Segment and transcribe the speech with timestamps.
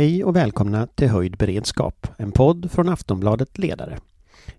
[0.00, 3.98] Hej och välkomna till Höjd beredskap, en podd från Aftonbladet Ledare.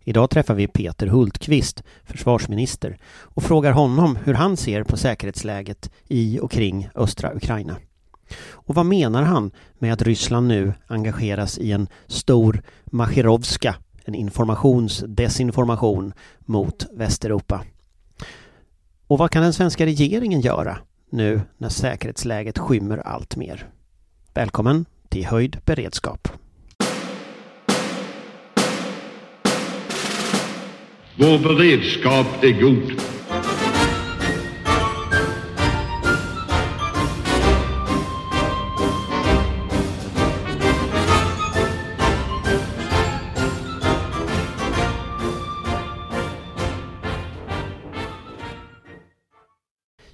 [0.04, 6.40] Idag träffar vi Peter Hultqvist, försvarsminister, och frågar honom hur han ser på säkerhetsläget i
[6.40, 7.76] och kring östra Ukraina.
[8.50, 16.14] Och vad menar han med att Ryssland nu engageras i en stor Machirovska, en informationsdesinformation
[16.40, 17.62] mot Västeuropa?
[19.08, 20.78] Och vad kan den svenska regeringen göra
[21.10, 23.70] nu när säkerhetsläget skymmer allt mer?
[24.34, 26.28] Välkommen till höjd beredskap.
[31.16, 33.02] Vår beredskap är god.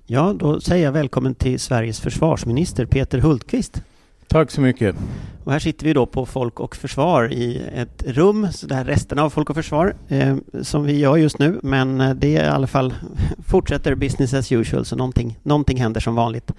[0.09, 3.81] Ja, då säger jag välkommen till Sveriges försvarsminister Peter Hultqvist.
[4.27, 4.95] Tack så mycket.
[5.43, 8.85] Och här sitter vi då på Folk och Försvar i ett rum, så det här
[8.85, 12.43] resterna av Folk och Försvar, eh, som vi gör just nu, men eh, det är
[12.43, 12.93] i alla fall
[13.47, 16.51] fortsätter business as usual, så någonting, någonting händer som vanligt.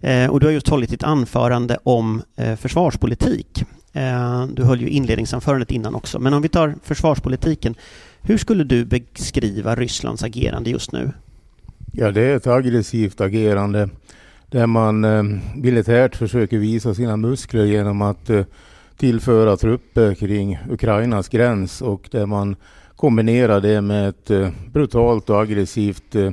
[0.00, 3.64] Eh, och du har just hållit ditt anförande om eh, försvarspolitik.
[3.92, 7.74] Eh, du höll ju inledningsanförandet innan också, men om vi tar försvarspolitiken,
[8.22, 11.12] hur skulle du beskriva Rysslands agerande just nu?
[11.92, 13.88] Ja, det är ett aggressivt agerande
[14.54, 15.22] där man eh,
[15.54, 18.44] militärt försöker visa sina muskler genom att eh,
[18.96, 22.56] tillföra trupper kring Ukrainas gräns och där man
[22.96, 26.30] kombinerar det med ett eh, brutalt och aggressivt eh,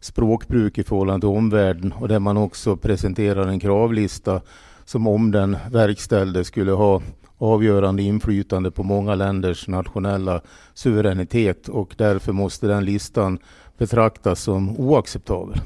[0.00, 4.40] språkbruk i förhållande till omvärlden och där man också presenterar en kravlista
[4.84, 7.02] som om den verkställde skulle ha
[7.38, 10.40] avgörande inflytande på många länders nationella
[10.74, 13.38] suveränitet och därför måste den listan
[13.78, 15.60] betraktas som oacceptabel.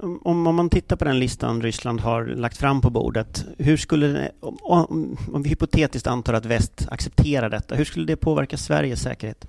[0.00, 4.06] Om, om man tittar på den listan Ryssland har lagt fram på bordet, hur skulle
[4.06, 9.02] det, om, om vi hypotetiskt antar att väst accepterar detta, hur skulle det påverka Sveriges
[9.02, 9.46] säkerhet?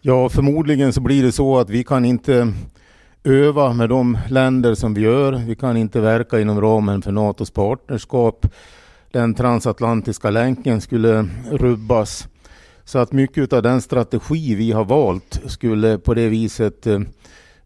[0.00, 2.52] Ja, förmodligen så blir det så att vi kan inte
[3.24, 5.32] öva med de länder som vi gör.
[5.32, 8.46] Vi kan inte verka inom ramen för NATOs partnerskap.
[9.10, 12.28] Den transatlantiska länken skulle rubbas.
[12.84, 17.00] Så att mycket av den strategi vi har valt skulle på det viset eh,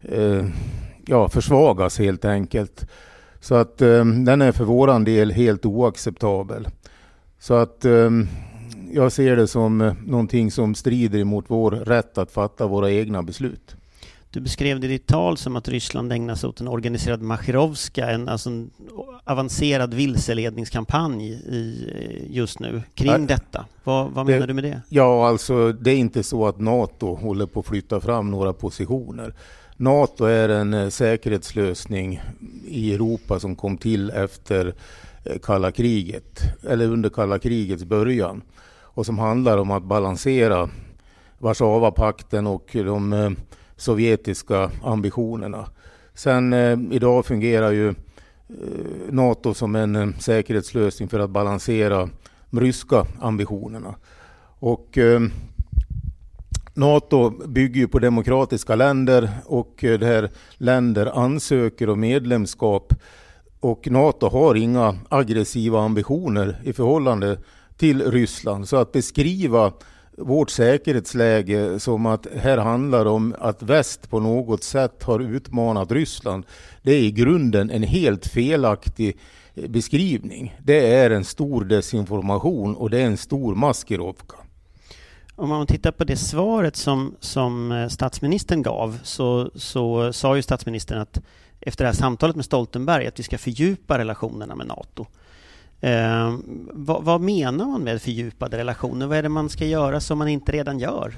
[0.01, 0.45] eh
[1.05, 2.85] ja, försvagas helt enkelt.
[3.39, 6.67] Så att eh, den är för våran del helt oacceptabel.
[7.39, 8.09] Så att eh,
[8.91, 13.23] jag ser det som eh, någonting som strider mot vår rätt att fatta våra egna
[13.23, 13.75] beslut.
[14.29, 18.09] Du beskrev det i ditt tal som att Ryssland ägnar sig åt en organiserad Machirovska,
[18.09, 18.71] en, alltså en
[19.23, 21.87] avancerad vilseledningskampanj i,
[22.29, 23.65] just nu kring Nej, detta.
[23.83, 24.81] Vad, vad menar det, du med det?
[24.89, 29.33] Ja, alltså det är inte så att NATO håller på att flytta fram några positioner.
[29.81, 32.21] NATO är en eh, säkerhetslösning
[32.67, 34.73] i Europa som kom till efter
[35.25, 38.41] eh, kalla kriget, eller under kalla krigets början
[38.79, 40.69] och som handlar om att balansera
[41.37, 43.29] Warszawapakten och de eh,
[43.75, 45.65] sovjetiska ambitionerna.
[46.13, 46.53] Sen
[46.93, 47.93] idag fungerar ju
[49.09, 52.09] NATO som en säkerhetslösning för att balansera
[52.49, 53.95] de ryska ambitionerna.
[54.59, 54.97] Och
[56.81, 62.93] NATO bygger ju på demokratiska länder och där länder ansöker om medlemskap
[63.59, 67.37] och NATO har inga aggressiva ambitioner i förhållande
[67.77, 68.67] till Ryssland.
[68.67, 69.73] Så att beskriva
[70.17, 76.45] vårt säkerhetsläge som att här handlar om att väst på något sätt har utmanat Ryssland.
[76.83, 79.17] Det är i grunden en helt felaktig
[79.53, 80.55] eh, beskrivning.
[80.63, 84.35] Det är en stor desinformation och det är en stor maskerovka
[85.41, 90.41] om man tittar på det svaret som, som eh, statsministern gav så, så sa ju
[90.41, 91.21] statsministern att
[91.59, 95.05] efter det här samtalet med Stoltenberg att vi ska fördjupa relationerna med NATO.
[95.79, 96.35] Eh,
[96.71, 99.07] vad, vad, menar man med fördjupade relationer?
[99.07, 101.13] Vad är det man ska göra som man inte redan gör?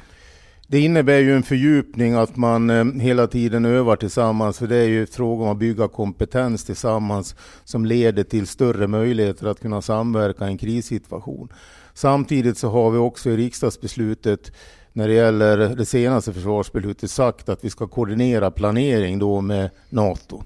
[0.68, 4.60] Det innebär ju en fördjupning att man eh, hela tiden övar tillsammans.
[4.60, 9.48] För det är ju fråga om att bygga kompetens tillsammans som leder till större möjligheter
[9.48, 11.50] att kunna samverka i en krissituation.
[11.94, 14.52] Samtidigt så har vi också i riksdagsbeslutet
[14.94, 20.44] när det gäller det senaste försvarsbeslutet sagt att vi ska koordinera planering då med NATO.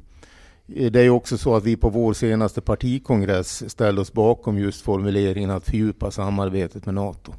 [0.66, 5.50] Det är också så att vi på vår senaste partikongress ställde oss bakom just formuleringen
[5.50, 7.34] att fördjupa samarbetet med NATO.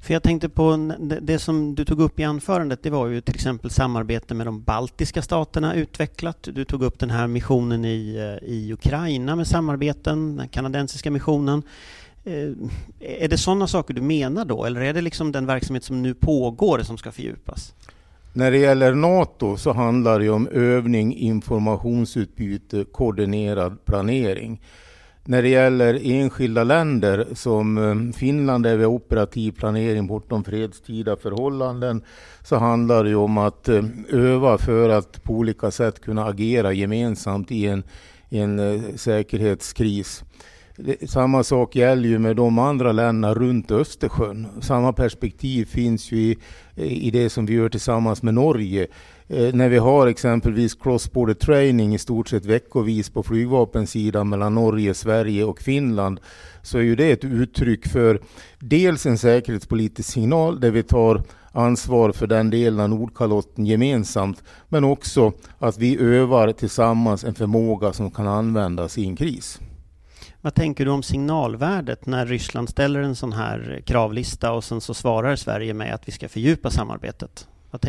[0.00, 0.92] För jag tänkte på
[1.22, 4.62] det som du tog upp i anförandet, det var ju till exempel samarbete med de
[4.62, 6.48] baltiska staterna utvecklat.
[6.52, 11.62] Du tog upp den här missionen i, eh, i Ukraina med samarbeten, den kanadensiska missionen.
[12.24, 12.50] Eh,
[13.00, 16.14] är det sådana saker du menar då, eller är det liksom den verksamhet som nu
[16.14, 17.74] pågår som ska fördjupas?
[18.32, 24.60] När det gäller NATO så handlar det om övning, informationsutbyte, koordinerad planering.
[25.24, 31.16] När det gäller enskilda länder som eh, Finland där vi har operativ planering bortom fredstida
[31.16, 32.02] förhållanden
[32.42, 37.52] så handlar det om att eh, öva för att på olika sätt kunna agera gemensamt
[37.52, 37.82] i en,
[38.28, 40.24] i en säkerhetskris.
[41.06, 44.46] Samma sak gäller ju med de andra länderna runt Östersjön.
[44.60, 46.36] Samma perspektiv finns ju i,
[46.76, 48.86] i det som vi gör tillsammans med Norge.
[49.28, 54.94] Eh, när vi har exempelvis cross-border training i stort sett veckovis på flygvapensidan mellan Norge,
[54.94, 56.20] Sverige och Finland
[56.62, 58.20] så är ju det ett uttryck för
[58.58, 61.22] dels en säkerhetspolitisk signal där vi tar
[61.52, 67.92] ansvar för den delen av Nordkalotten gemensamt men också att vi övar tillsammans en förmåga
[67.92, 69.60] som kan användas i en kris.
[70.44, 74.94] Vad tänker du om signalvärdet när Ryssland ställer en sån här kravlista och sen så
[74.94, 77.48] svarar Sverige med att vi ska fördjupa samarbetet?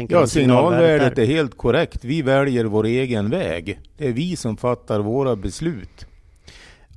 [0.09, 2.05] ja, signalvärdet är helt korrekt.
[2.05, 3.79] Vi väljer vår egen väg.
[3.97, 6.05] Det är vi som fattar våra beslut.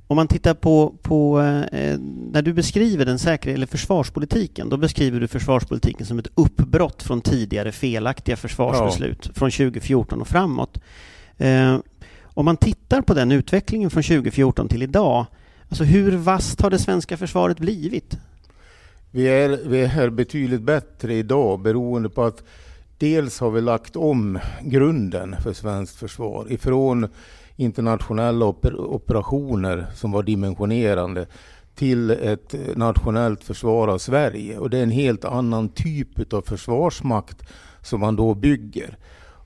[0.07, 1.39] Om man tittar på, på
[1.71, 1.97] eh,
[2.31, 7.21] när du beskriver den säkerhet eller försvarspolitiken, då beskriver du försvarspolitiken som ett uppbrott från
[7.21, 9.31] tidigare felaktiga försvarsbeslut ja.
[9.35, 10.77] från 2014 och framåt.
[11.37, 11.77] Eh,
[12.23, 15.25] om man tittar på den utvecklingen från 2014 till idag,
[15.69, 18.17] alltså hur vasst har det svenska försvaret blivit?
[19.11, 22.43] Vi är, vi är betydligt bättre idag beroende på att
[22.97, 27.07] dels har vi lagt om grunden för svenskt försvar ifrån
[27.55, 31.25] internationella oper operationer som var dimensionerande
[31.75, 34.57] till ett nationellt försvar av Sverige.
[34.57, 37.43] Och det är en helt annan typ av försvarsmakt
[37.81, 38.97] som man då bygger.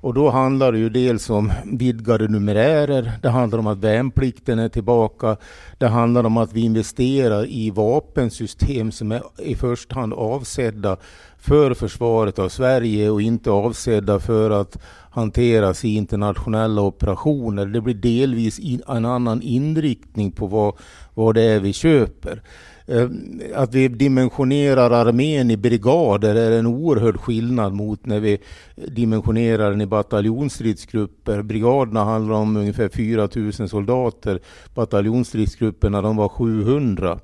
[0.04, 4.70] Och då handlar det ju dels om vidgade numerärer, det handlar om att värnplikten är
[4.70, 5.38] tillbaka,
[5.78, 10.98] det handlar om att vi investerar i vapensystem som är i första hand avsedda
[11.38, 14.78] för försvaret av Sverige och inte avsedda för att
[15.12, 17.66] hanteras i internationella operationer.
[17.66, 20.74] Det blir delvis en annan inriktning på vad,
[21.14, 22.42] vad det är vi köper.
[22.86, 23.10] Eh,
[23.56, 28.38] att vi dimensionerar armén i brigader är en oerhörd skillnad mot när vi
[28.76, 31.42] dimensionerar den i bataljonsstridsgrupper.
[31.42, 34.40] Brigaderna handlar om ungefär 4 000 soldater.
[34.74, 37.20] Bataljonsstridsgrupperna de var 700.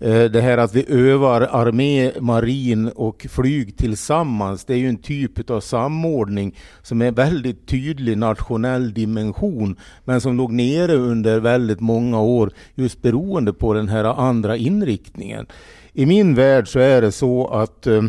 [0.00, 5.02] Eh, det här att vi övar armé, marin och flyg tillsammans, det är ju en
[5.02, 11.80] typ av samordning som är väldigt tydlig nationell dimension, men som låg nere under väldigt
[11.80, 15.46] många år just beroende på den här andra inriktningen.
[15.92, 18.02] I min värld så är det så att eh,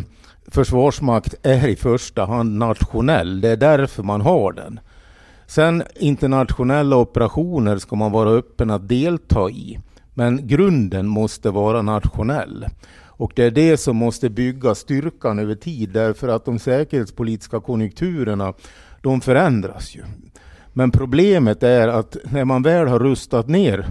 [0.46, 3.40] försvarsmakt är i första hand nationell.
[3.40, 4.80] Det är därför man har den.
[5.46, 9.78] Sen internationella operationer ska man vara öppen att delta i.
[10.14, 12.66] Men grunden måste vara nationell.
[13.20, 18.54] Och det är det som måste bygga styrkan över tid därför att de säkerhetspolitiska konjunkturerna
[19.02, 20.02] de förändras ju.
[20.72, 23.86] Men problemet är att när man väl har rustat ner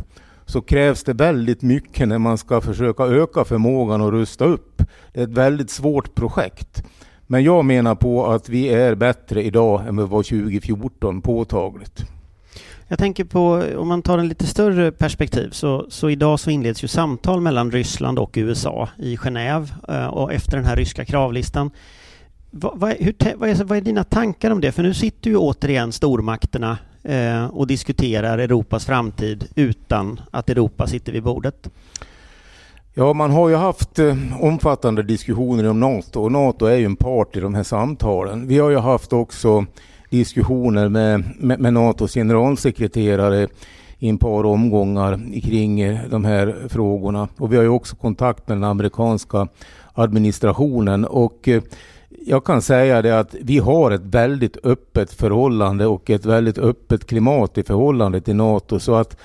[0.46, 4.84] så krävs det väldigt mycket när man ska försöka öka förmågan att rusta upp.
[5.14, 6.84] Det är ett väldigt svårt projekt.
[7.28, 12.06] Men jag menar på att vi är bättre idag än vi var 2014 påtagligt.
[12.92, 16.84] Jag tänker på, om man tar en lite större perspektiv, så, så idag så inleds
[16.84, 21.72] ju samtal mellan Ryssland och USA i Genève eh, och efter den här ryska kravlistan.
[22.52, 24.72] Vad, vad, hur, vad, är, vad är dina tankar om det?
[24.72, 31.12] För nu sitter ju återigen stormakterna eh, och diskuterar Europas framtid utan att Europa sitter
[31.12, 31.70] vid bordet.
[32.94, 36.96] Ja, man har ju haft eh, omfattande diskussioner om NATO och NATO är ju en
[36.96, 38.48] part i de här samtalen.
[38.48, 39.66] Vi har ju haft också
[40.10, 43.48] diskussioner med, med, med NATOs generalsekreterare
[44.00, 47.28] i ett par omgångar kring eh, de här frågorna.
[47.38, 49.48] Och vi har ju också kontakt med den amerikanska
[49.94, 51.06] administrationen.
[51.06, 51.64] Och eh,
[52.26, 57.08] jag kan säga det att vi har ett väldigt öppet förhållande och ett väldigt öppet
[57.08, 58.80] klimat i förhållande till NATO.
[58.80, 59.18] Så att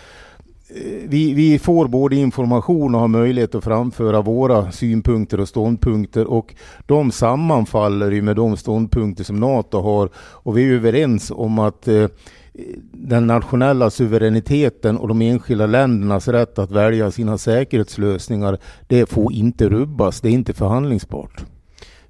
[0.75, 6.27] Eh, vi, vi, får både information och har möjlighet att framföra våra synpunkter och ståndpunkter
[6.27, 6.55] och
[6.87, 11.89] de sammanfaller ju med de ståndpunkter som NATO har och vi är överens om att
[11.89, 12.07] eh,
[12.93, 19.69] den nationella suveräniteten och de enskilda ländernas rätt att välja sina säkerhetslösningar, det får inte
[19.69, 21.45] rubbas, det är inte förhandlingsbart.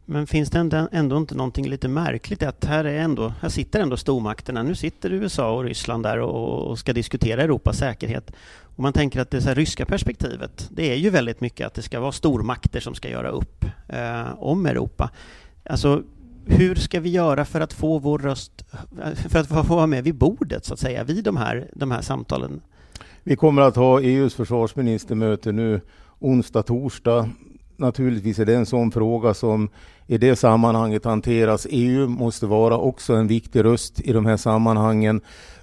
[0.07, 3.97] Men finns det ändå inte någonting lite märkligt att här, är ändå, här sitter ändå
[3.97, 4.63] stormakterna.
[4.63, 8.33] Nu sitter USA och Ryssland där och, ska diskutera Europas säkerhet.
[8.77, 11.83] Och man tänker att det så ryska perspektivet, det är ju väldigt mycket att det
[11.83, 15.11] ska vara stormakter som ska göra upp eh, om Europa.
[15.65, 16.03] Alltså,
[16.47, 18.65] hur ska vi göra för att få vår röst,
[19.05, 21.91] eh, för att få vara med vid bordet så att säga, vid de här, de
[21.91, 22.61] här samtalen?
[23.23, 25.81] Vi kommer att ha EUs försvarsministermöte nu
[26.19, 27.31] onsdag, torsdag
[27.85, 29.69] naturligtvis är det en sån fråga som
[30.07, 31.67] i det sammanhanget hanteras.
[31.71, 35.21] EU måste vara också en viktig röst i de här sammanhangen.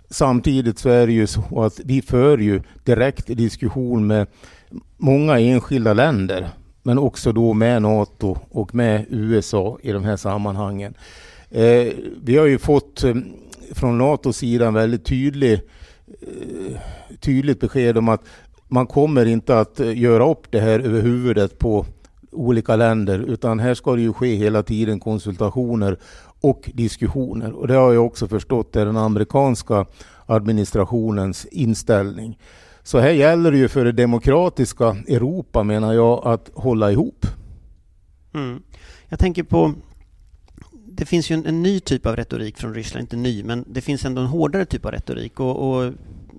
[0.10, 4.28] Samtidigt så är det ju så att vi för ju direkt diskussion med
[4.98, 6.50] många enskilda länder
[6.84, 10.94] men också då med NATO och med USA i de här sammanhangen.
[11.50, 13.16] Eh, vi har ju fått eh,
[13.72, 15.62] från NATOs sida en väldigt tydlig,
[16.22, 16.78] eh,
[17.20, 18.22] tydligt besked om att
[18.68, 21.86] man kommer inte att eh, göra upp det här över huvudet på
[22.32, 25.98] olika länder utan här ska det ju ske hela tiden konsultationer
[26.42, 27.52] och diskussioner.
[27.52, 29.86] Och det har jag också förstått är den amerikanska
[30.26, 32.40] administrationens inställning.
[32.84, 37.26] Så här gäller det ju för det demokratiska Europa menar jag att hålla ihop.
[38.34, 38.62] Mm.
[39.10, 39.74] Jag tänker på
[40.94, 43.82] det finns ju en, en, ny typ av retorik från Ryssland, inte ny, men det
[43.82, 45.94] finns ändå en hårdare typ av retorik och, och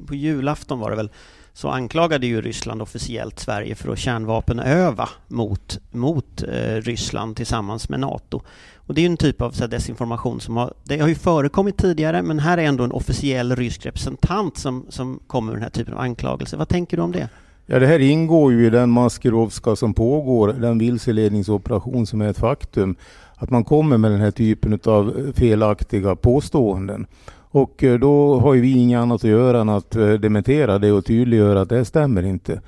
[0.06, 1.10] på julafton var det väl
[1.54, 8.00] så anklagade ju Ryssland officiellt Sverige för att kärnvapenöva mot, mot eh, Ryssland tillsammans med
[8.00, 8.42] NATO.
[8.86, 11.14] Och det är ju en typ av så här, desinformation som har, det har ju
[11.14, 15.62] förekommit tidigare, men här är ändå en officiell rysk representant som, som kommer med den
[15.62, 16.56] här typen av anklagelser.
[16.56, 17.28] Vad tänker du om det?
[17.66, 22.38] Ja, det här ingår ju i den maskerovska som pågår, den vilseledningsoperation som är ett
[22.38, 22.96] faktum.
[23.34, 27.06] Att man kommer med den här typen av eh, felaktiga påståenden.
[27.52, 30.92] Och eh, då har ju vi inget annat att göra än att eh, dementera det
[30.92, 32.60] och tydliggöra att det stämmer inte.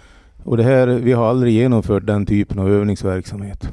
[0.45, 3.69] Och det här, vi har aldrig genomfört den typen av övningsverksamhet.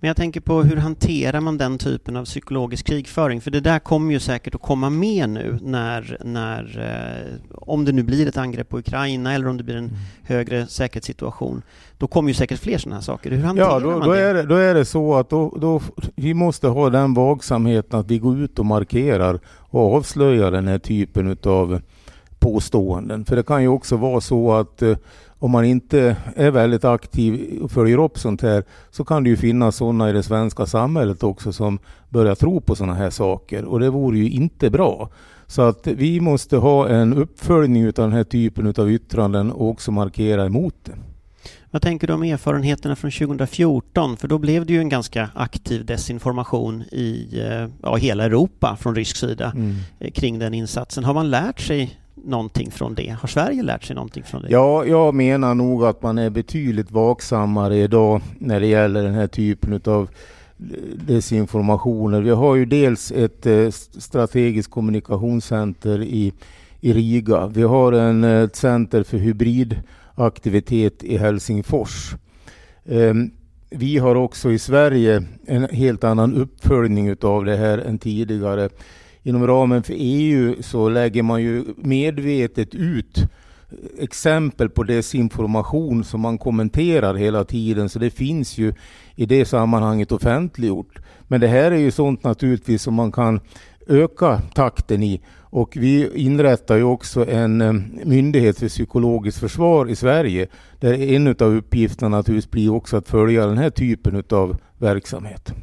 [0.00, 3.40] Men jag tänker på hur hanterar man den typen av psykologisk krigföring?
[3.40, 7.92] För det där kommer ju säkert att komma med nu när, när eh, om det
[7.92, 9.96] nu blir ett angrepp på Ukraina eller om det blir en mm.
[10.22, 11.62] högre säkerhetssituation.
[11.98, 13.30] Då kommer ju säkert fler sådana här saker.
[13.30, 14.20] Hur hanterar ja, då, man då det?
[14.20, 14.42] Är det?
[14.42, 15.80] Då är det så att då, då,
[16.14, 20.78] vi måste ha den vaksamheten att vi går ut och markerar och avslöjar den här
[20.78, 21.80] typen av
[22.38, 23.24] påståenden.
[23.24, 24.96] För det kan ju också vara så att eh,
[25.38, 29.36] om man inte är väldigt aktiv och följer upp sånt här så kan det ju
[29.36, 31.78] finnas sådana i det svenska samhället också som
[32.08, 35.08] börjar tro på sådana här saker och det vore ju inte bra.
[35.46, 39.92] Så att vi måste ha en uppföljning av den här typen av yttranden och också
[39.92, 40.92] markera emot det.
[41.70, 44.16] Vad tänker du om erfarenheterna från 2014?
[44.16, 48.94] För då blev det ju en ganska aktiv desinformation i eh, ja, hela Europa från
[48.94, 49.76] rysk sida mm.
[50.14, 51.04] Kring den insatsen.
[51.04, 53.16] Har man lärt sig någonting från det?
[53.20, 54.48] Har Sverige lärt sig någonting från det?
[54.50, 59.26] Ja, jag menar nog att man är betydligt vaksammare idag när det gäller den här
[59.26, 60.08] typen av
[61.06, 62.20] desinformationer.
[62.20, 66.32] Vi har ju dels ett eh, strategiskt kommunikationscenter i,
[66.80, 67.46] i Riga.
[67.46, 72.14] Vi har en, eh, ett center för hybridaktivitet i Helsingfors.
[72.84, 73.30] Ehm,
[73.70, 78.68] vi har också i Sverige en helt annan uppföljning utav det här än tidigare
[79.26, 83.26] inom ramen för EU så lägger man ju medvetet ut eh,
[83.98, 87.88] exempel på desinformation som man kommenterar hela tiden.
[87.88, 88.74] Så det finns ju
[89.14, 90.98] i det sammanhanget offentliggjort.
[91.28, 93.40] Men det här är ju sånt naturligtvis som man kan
[93.86, 95.20] öka takten i.
[95.40, 97.72] Och vi inrättar ju också en eh,
[98.04, 100.46] myndighet för psykologiskt försvar i Sverige.
[100.80, 105.54] Där en av uppgifterna naturligtvis blir också att följa den här typen av verksamhet.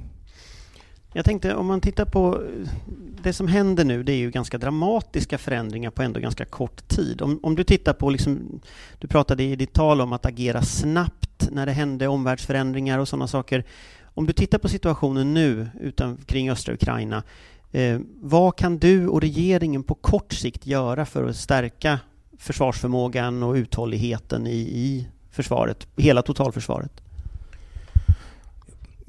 [1.14, 2.70] Jag tänkte om man tittar på eh,
[3.24, 7.22] det som händer nu, det är ju ganska dramatiska förändringar på ändå ganska kort tid.
[7.22, 8.62] Om, om du tittar på, liksom,
[9.00, 13.28] du pratade i ditt tal om att agera snabbt när det hände omvärldsförändringar och sådana
[13.28, 13.64] saker.
[14.04, 17.24] Om du tittar på situationen nu utan, kring östra Ukraina,
[17.72, 22.00] eh, vad kan du och regeringen på kort sikt göra för att stärka
[22.38, 27.03] försvarsförmågan och uthålligheten i, i försvaret, hela totalförsvaret?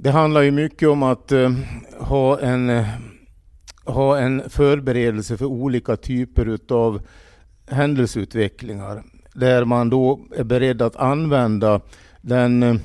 [0.04, 1.50] Det handlar ju mycket om att eh,
[1.99, 2.87] ha en eh,
[3.84, 7.02] ha en förberedelse för olika typer av
[7.70, 9.02] händelseutvecklingar
[9.34, 11.80] där man då är beredd att använda
[12.20, 12.76] den eh,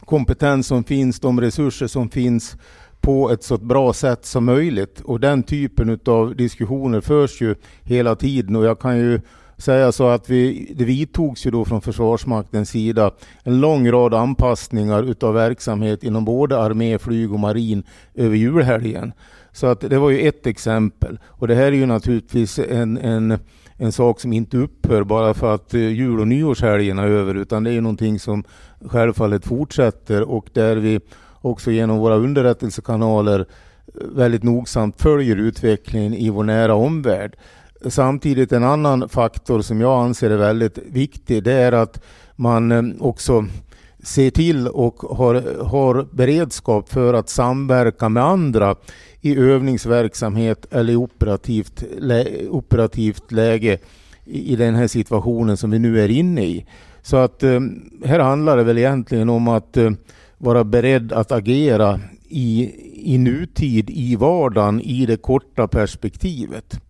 [0.00, 2.56] kompetens som finns, de resurser som finns
[3.00, 5.00] på ett så bra sätt som möjligt.
[5.00, 9.20] Och den typen av diskussioner förs ju hela tiden och jag kan ju
[9.58, 13.10] säga så att vi, det vidtogs ju då från Försvarsmaktens sida
[13.42, 17.82] en lång rad anpassningar utav verksamhet inom både armé, flyg och marin
[18.14, 19.12] över julhelgen.
[19.52, 21.18] Så att det var ju ett exempel.
[21.26, 23.38] Och det här är ju naturligtvis en, en,
[23.76, 27.64] en sak som inte upphör bara för att eh, jul och nyårshelgen är över, utan
[27.64, 28.44] det är ju någonting som
[28.80, 31.00] självfallet fortsätter och där vi
[31.40, 33.44] också genom våra underrättelsekanaler eh,
[34.14, 37.36] väldigt nogsamt följer utvecklingen i vår nära omvärld.
[37.84, 42.02] Samtidigt en annan faktor som jag anser är väldigt viktig, det är att
[42.36, 43.46] man eh, också
[44.02, 48.76] ser till och har, har beredskap för att samverka med andra
[49.20, 53.78] i övningsverksamhet eller i operativt, lä, operativt läge
[54.24, 56.66] i, den här situationen som vi nu är inne i.
[57.02, 57.60] Så att eh,
[58.04, 59.90] här handlar det väl egentligen om att eh,
[60.38, 66.80] vara beredd att agera i, i nutid, i vardagen, i det korta perspektivet.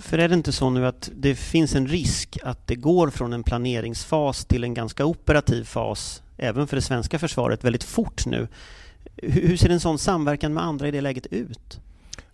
[0.00, 3.32] För är det inte så nu att det finns en risk att det går från
[3.32, 8.48] en planeringsfas till en ganska operativ fas, även för det svenska försvaret, väldigt fort nu?
[9.16, 11.80] Hur ser en sån samverkan med andra i det läget ut?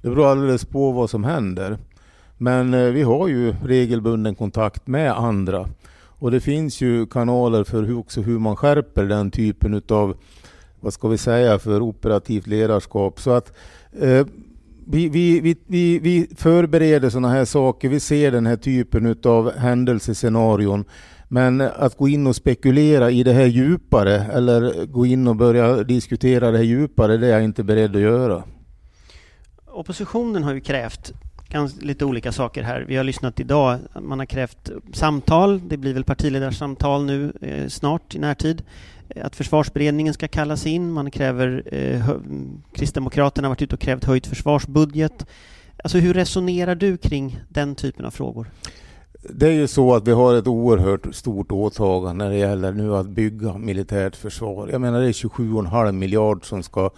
[0.01, 1.79] Det beror alldeles på vad som händer.
[2.39, 5.69] Men eh, vi har ju regelbunden kontakt med andra.
[6.23, 10.17] Och det finns ju kanaler för hur, också hur man skärper den typen av,
[10.81, 13.21] vad ska vi säga, för operativt ledarskap.
[13.21, 13.53] Så att
[14.01, 14.27] eh,
[14.87, 17.89] vi, vi, vi, vi, förbereder sådana här saker.
[17.89, 20.85] Vi ser den här typen av händelsescenarion.
[21.29, 25.77] Men att gå in och spekulera i det här djupare eller gå in och börja
[25.83, 28.45] diskutera det här djupare, det är jag inte beredd att göra.
[29.67, 31.13] Oppositionen har ju krävt
[31.81, 32.85] lite olika saker här.
[32.89, 33.79] Vi har lyssnat idag.
[34.01, 35.69] Man har krävt samtal.
[35.69, 38.63] Det blir väl partiledarsamtal nu eh, snart i närtid.
[39.17, 40.93] Eh, att försvarsberedningen ska kallas in.
[40.93, 41.63] Man kräver...
[41.75, 42.11] Eh,
[42.75, 45.27] Kristdemokraterna har varit ute och krävt höjt försvarsbudget.
[45.85, 48.51] Alltså hur resonerar du kring den typen av frågor?
[49.31, 52.97] Det är ju så att vi har ett oerhört stort åtagande när det gäller nu
[52.97, 54.69] att bygga militärt försvar.
[54.69, 56.91] Jag menar det är 27,5 miljard som ska eh,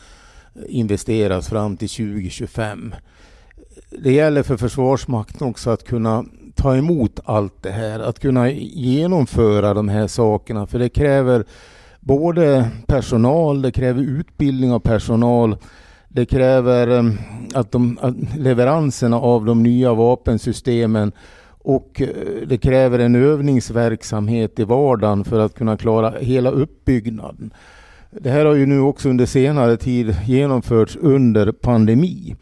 [0.68, 2.94] investeras fram till 2025
[3.98, 9.74] det gäller för Försvarsmakten också att kunna ta emot allt det här, att kunna genomföra
[9.74, 10.66] de här sakerna.
[10.66, 11.44] För det kräver
[12.04, 15.56] både personal, det kräver utbildning av personal,
[16.08, 17.12] det kräver eh,
[17.54, 21.12] att, de, att leveranserna av de nya vapensystemen
[21.46, 22.08] och eh,
[22.46, 27.54] det kräver en övningsverksamhet i vardagen för att kunna klara hela uppbyggnaden.
[28.10, 32.36] Det här har ju nu också under senare tid genomförts under pandemi.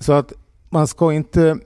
[0.00, 0.32] Så att
[0.70, 1.58] man ska inte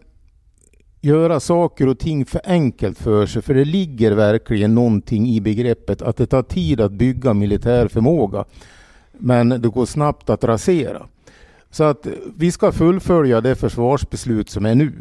[1.07, 6.03] göra saker och ting för enkelt för sig, för det ligger verkligen någonting i begreppet
[6.03, 8.45] att det tar tid att bygga militär förmåga,
[9.13, 11.07] men det går snabbt att rasera.
[11.71, 14.93] Så att vi ska fullfölja det försvarsbeslut som är nu.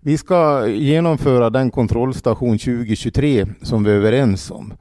[0.00, 4.72] Vi ska genomföra den kontrollstation 2023 som vi är överens om.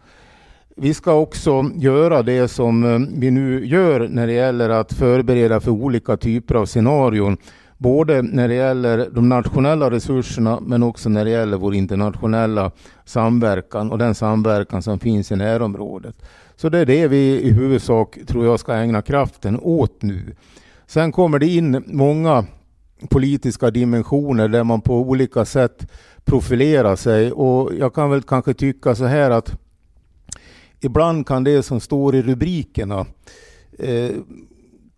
[0.77, 5.59] Vi ska också göra det som eh, vi nu gör när det gäller att förbereda
[5.59, 7.37] för olika typer av scenarion
[7.77, 12.71] Både när det gäller de nationella resurserna men också när det gäller vår internationella
[13.05, 16.15] samverkan och den samverkan som finns i närområdet.
[16.55, 20.35] Så det är det vi i huvudsak tror jag ska ägna kraften åt nu.
[20.87, 22.45] Sen kommer det in många
[23.09, 25.87] politiska dimensioner där man på olika sätt
[26.25, 29.57] profilerar sig och jag kan väl kanske tycka så här att
[30.79, 33.05] ibland kan det som står i rubrikerna
[33.79, 34.11] eh,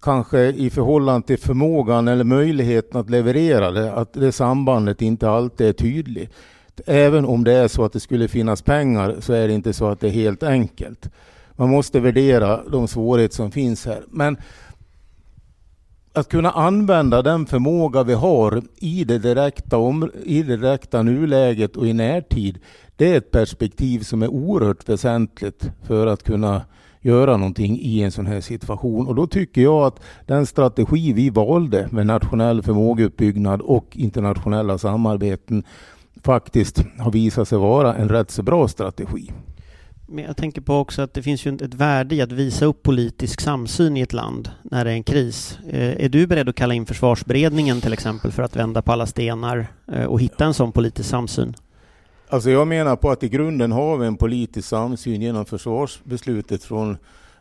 [0.02, 5.68] kanske i förhållande till förmågan eller möjligheten att leverera det, att det sambandet inte alltid
[5.68, 6.32] är tydligt.
[6.86, 9.88] Även om det är så att det skulle finnas pengar så är det inte så
[9.88, 11.10] att det är helt enkelt.
[11.52, 14.04] Man måste värdera de svårigheter som finns här.
[14.08, 14.38] Men
[16.14, 21.78] att kunna använda den förmåga vi har i det direkta, om, i det direkta nuläget
[21.78, 22.60] och i närtid,
[22.96, 26.62] det är ett perspektiv som är oerhört väsentligt för att kunna
[27.02, 29.08] göra någonting i en sån här situation.
[29.08, 35.64] Och då tycker jag att den strategi vi valde med nationell förmågeuppbyggnad och internationella samarbeten
[36.24, 39.32] faktiskt har visat sig vara en rätt så bra strategi.
[40.10, 42.84] Men jag tänker på också att det finns ju ett värde i att visa upp
[42.84, 45.60] politisk samsyn i ett land när det är en kris.
[45.70, 49.06] Eh, är du beredd att kalla in försvarsberedningen till exempel för att vända på alla
[49.06, 51.56] stenar eh, och hitta en sån politisk samsyn?
[52.30, 56.98] Alltså jag menar på att i grunden har vi en politisk samsyn genom försvarsbeslutet från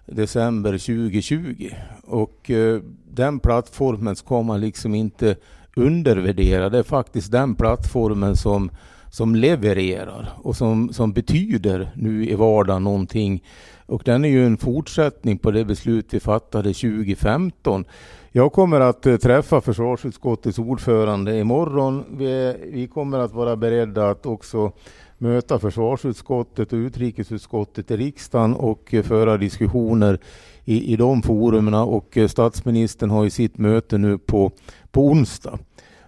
[0.06, 1.70] december 2020.
[2.04, 5.36] Och eh, den plattformen ska man liksom inte
[5.76, 6.68] undervärdera.
[6.68, 8.70] Det är faktiskt den plattformen som,
[9.10, 13.44] som levererar och som, som betyder nu i vardagen någonting.
[13.86, 17.84] Och den är ju en fortsättning på det beslut vi fattade 2015
[18.32, 22.04] jag kommer att eh, träffa försvarsutskottets ordförande imorgon.
[22.10, 24.72] Vi, vi kommer att vara beredda att också
[25.18, 30.18] möta försvarsutskottet och utrikesutskottet i riksdagen och eh, föra diskussioner
[30.64, 31.74] i, i de forumen.
[31.74, 34.52] Och eh, statsministern har ju sitt möte nu på,
[34.90, 35.58] på onsdag.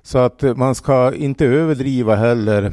[0.03, 2.73] Så att man ska inte överdriva heller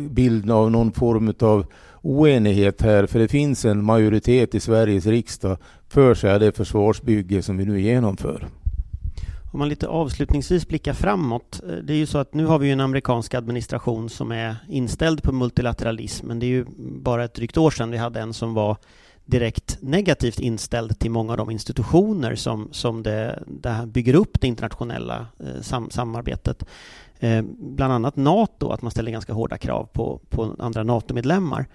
[0.00, 1.66] bilden av någon form av
[2.02, 7.56] oenighet här, för det finns en majoritet i Sveriges riksdag för sig det försvarsbygge som
[7.56, 8.48] vi nu genomför.
[9.52, 11.60] Om man lite avslutningsvis blickar framåt.
[11.68, 14.56] Eh, det är ju så att nu har vi ju en amerikansk administration som är
[14.68, 18.34] inställd på multilateralism, men det är ju bara ett drygt år sedan vi hade en
[18.34, 18.76] som var
[19.24, 24.46] direkt negativt inställd till många av de institutioner som, som det, det bygger upp det
[24.46, 26.64] internationella eh, sam, samarbetet.
[27.18, 31.66] Eh, bland annat NATO, att man ställer ganska hårda krav på, på andra NATO-medlemmar.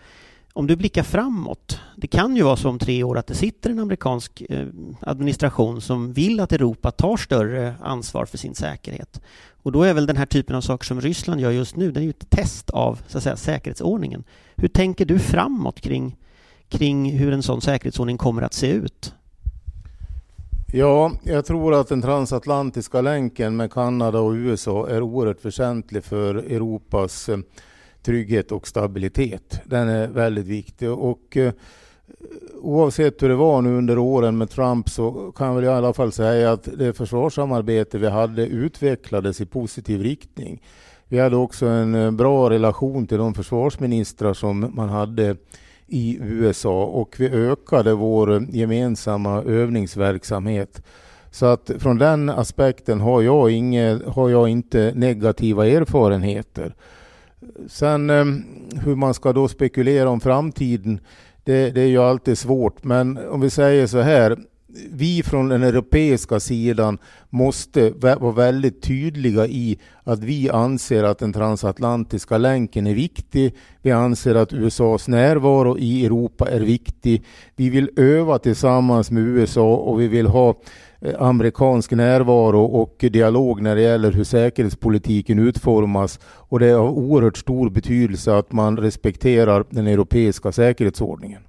[0.55, 3.69] Om du blickar framåt, det kan ju vara så om tre år att det sitter
[3.69, 4.67] en amerikansk eh,
[4.99, 9.21] administration som vill att Europa tar större ansvar för sin säkerhet.
[9.63, 11.99] Och då är väl den här typen av saker som Ryssland gör just nu, det
[11.99, 14.23] är ju ett test av så att säga, säkerhetsordningen.
[14.55, 16.17] Hur tänker du framåt kring,
[16.69, 19.13] kring hur en sån säkerhetsordning kommer att se ut?
[20.73, 26.35] Ja, jag tror att den transatlantiska länken med Kanada och USA är oerhört väsentlig för
[26.35, 27.37] Europas eh,
[28.03, 29.61] trygghet och stabilitet.
[29.65, 30.91] Den är väldigt viktig.
[30.91, 31.53] Och, eh,
[32.61, 36.11] oavsett hur det var nu under åren med Trump så kan jag i alla fall
[36.11, 40.61] säga att det försvarssamarbete vi hade utvecklades i positiv riktning.
[41.07, 45.35] Vi hade också en eh, bra relation till de försvarsministrar som man hade
[45.87, 50.83] i USA och vi ökade vår eh, gemensamma övningsverksamhet.
[51.31, 56.75] Så att från den aspekten har jag, inge, har jag inte negativa erfarenheter.
[57.67, 58.25] Sen eh,
[58.85, 60.99] hur man ska då spekulera om framtiden,
[61.43, 62.83] det, det är ju alltid svårt.
[62.83, 64.37] Men om vi säger så här,
[64.91, 66.97] vi från den europeiska sidan
[67.29, 73.55] måste vara väldigt tydliga i att vi anser att den transatlantiska länken är viktig.
[73.81, 77.23] Vi anser att USAs närvaro i Europa är viktig.
[77.55, 80.61] Vi vill öva tillsammans med USA och vi vill ha
[81.19, 86.19] amerikansk närvaro och dialog när det gäller hur säkerhetspolitiken utformas.
[86.25, 91.41] Och det är av oerhört stor betydelse att man respekterar den europeiska säkerhetsordningen.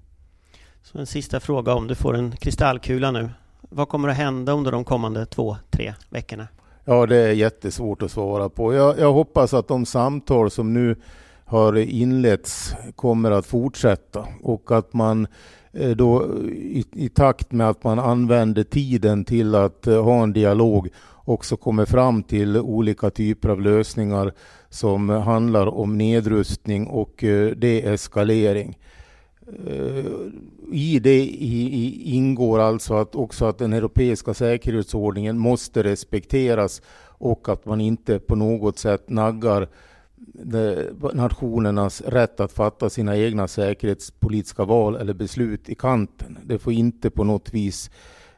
[0.83, 3.31] Så en sista fråga om du får en kristallkula nu.
[3.61, 6.49] Vad kommer att hända under de kommande två, tre veckorna?
[6.85, 8.75] Ja, det är jättesvårt att svara på.
[8.75, 10.97] Jag, jag hoppas att de samtal som nu
[11.45, 15.29] har inletts kommer att fortsätta och att man eh,
[15.77, 20.33] Eh, då i, i, takt med att man använder tiden till att eh, ha en
[20.33, 20.89] dialog
[21.25, 24.33] också kommer fram till olika typer av lösningar
[24.69, 28.79] som handlar om nedrustning och eh, deeskalering.
[30.73, 31.27] I det
[32.05, 36.83] ingår alltså att också att den europeiska säkerhetsordningen måste respekteras
[37.19, 39.69] och att man inte på något sätt naggar
[41.13, 46.39] nationernas rätt att fatta sina egna säkerhetspolitiska val eller beslut i kanten.
[46.45, 47.91] Det får inte på något vis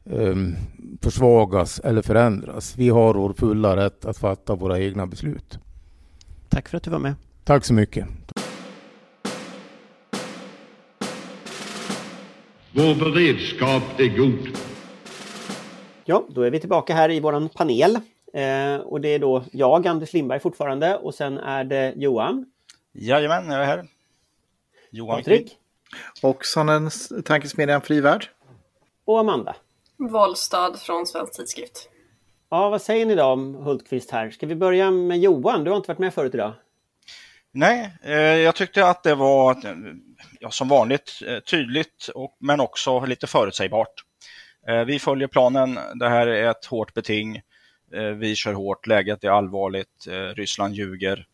[0.05, 0.55] um,
[1.03, 2.77] försvagas eller förändras.
[2.77, 5.59] Vi har vår fulla rätt att fatta våra egna beslut.
[6.49, 7.15] Tack för att du var med.
[7.45, 8.07] Tack så mycket.
[12.73, 14.49] Vår beredskap är god.
[16.05, 17.99] Ja, då är vi tillbaka här i våran panel.
[18.37, 22.47] Eh, och det är då jag, Anders Lindberg fortfarande, och sen är det Johan.
[22.93, 23.87] Jajamän, jag är här.
[24.91, 25.57] Johan Patrik.
[26.23, 26.91] Och sonen
[27.25, 28.29] Tankesmedjan Frivärd.
[29.05, 29.57] Och Amanda.
[29.97, 31.89] Wollstad från Svensk Tidskrift.
[32.51, 34.31] Ja, vad säger ni då om Hultqvist här?
[34.31, 35.65] Ska vi börja med Johan?
[35.65, 36.53] Du har inte varit med förut idag.
[37.53, 39.57] Nej, eh, jag tyckte att det var
[40.41, 44.05] ja, som vanligt eh, tydligt och, men också lite förutsägbart.
[44.69, 45.79] Eh, vi följer planen.
[45.95, 47.43] Det här är ett hårt beting.
[47.97, 48.87] Eh, vi kör hårt.
[48.87, 50.07] Läget är allvarligt.
[50.09, 51.27] Eh, Ryssland ljuger.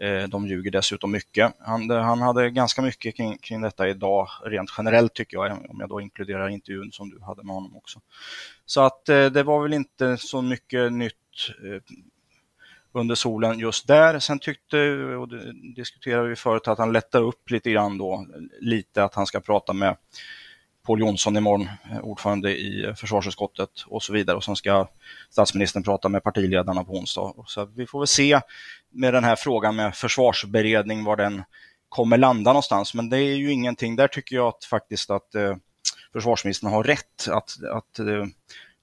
[0.00, 1.52] Eh, de ljuger dessutom mycket.
[1.58, 5.88] Han, han hade ganska mycket kring, kring detta idag, rent generellt tycker jag, om jag
[5.88, 8.00] då inkluderar intervjun som du hade med honom också.
[8.66, 11.14] Så att det var väl inte så mycket nytt
[12.92, 14.18] under solen just där.
[14.18, 18.26] Sen tyckte, och det diskuterade vi förut, att han lättade upp lite grann då,
[18.60, 19.96] lite att han ska prata med
[20.90, 24.36] Paul Jonsson imorgon, eh, ordförande i eh, försvarsutskottet och så vidare.
[24.36, 24.88] Och sen ska
[25.30, 27.34] statsministern prata med partiledarna på onsdag.
[27.46, 28.40] Så vi får väl se
[28.92, 31.42] med den här frågan med försvarsberedning var den
[31.88, 32.94] kommer landa någonstans.
[32.94, 35.56] Men det är ju ingenting, där tycker jag att faktiskt att eh,
[36.12, 37.28] försvarsministern har rätt.
[37.28, 38.26] Att, att eh,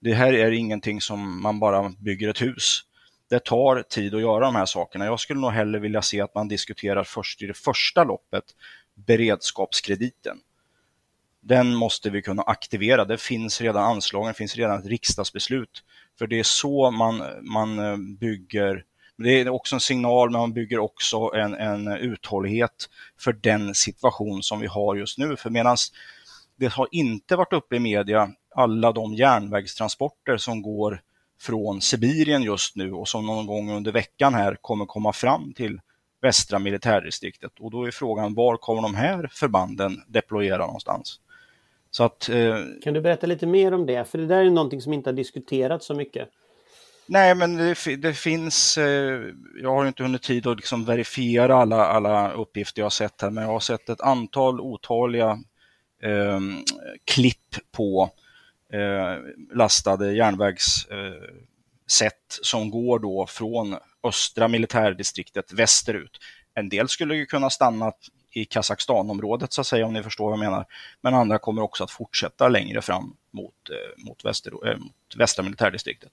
[0.01, 2.83] det här är ingenting som man bara bygger ett hus
[3.29, 5.05] det tar tid att göra de här sakerna.
[5.05, 8.43] Jag skulle nog hellre vilja se att man diskuterar först i det första loppet
[8.95, 10.37] beredskapskrediten.
[11.47, 13.05] Den måste vi kunna aktivera.
[13.05, 15.83] Det finns redan anslagen, det finns redan ett riksdagsbeslut.
[16.19, 18.83] För det är så man, man eh, bygger
[19.17, 24.43] det är också en signal, men man bygger också en, en uthållighet för den situation
[24.43, 25.35] som vi har just nu.
[25.35, 25.77] För medan
[26.55, 31.01] det har inte varit uppe i media, alla de järnvägstransporter som går
[31.41, 35.79] från Sibirien just nu och som någon gång under veckan här kommer komma fram till
[36.21, 37.59] västra militärdistriktet.
[37.59, 41.19] Och då är frågan var kommer de här förbanden deployera någonstans?
[41.97, 44.09] Så att, eh, kan du berätta lite mer om det?
[44.09, 46.29] För det där är någonting som inte har diskuterats så mycket.
[47.05, 49.21] Nej, men det, det finns, eh,
[49.61, 53.29] jag har inte hunnit tid att liksom verifiera alla, alla uppgifter jag har sett här,
[53.29, 55.29] men jag har sett ett antal otaliga
[56.03, 56.39] eh,
[57.05, 58.09] klipp på
[58.73, 59.15] eh,
[59.55, 60.89] lastade järnvägssätt
[62.01, 66.17] eh, som går då från östra militärdistriktet västerut.
[66.53, 67.91] En del skulle ju kunna stanna
[68.37, 70.65] i Kazakstanområdet så att säga, om ni förstår vad jag menar.
[71.01, 75.43] Men andra kommer också att fortsätta längre fram mot, eh, mot, väster, eh, mot västra
[75.43, 76.11] militärdistriktet.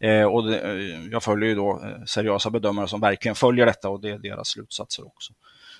[0.00, 4.00] Eh, och det, eh, jag följer ju då seriösa bedömare som verkligen följer detta och
[4.00, 5.32] det är deras slutsatser också.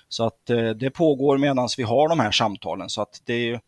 [0.09, 2.89] Så att eh, det pågår medan vi har de här samtalen.
[2.89, 3.61] Så att det, är,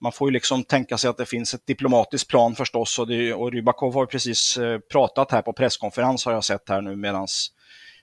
[0.00, 3.34] man får ju liksom tänka sig att det finns ett diplomatiskt plan förstås och, det,
[3.34, 4.58] och Rybakov har precis
[4.92, 7.52] pratat här på presskonferens har jag sett här nu medans,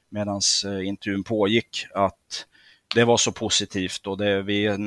[0.09, 2.45] medans intervjun pågick att
[2.95, 4.77] det var så positivt och det, vi,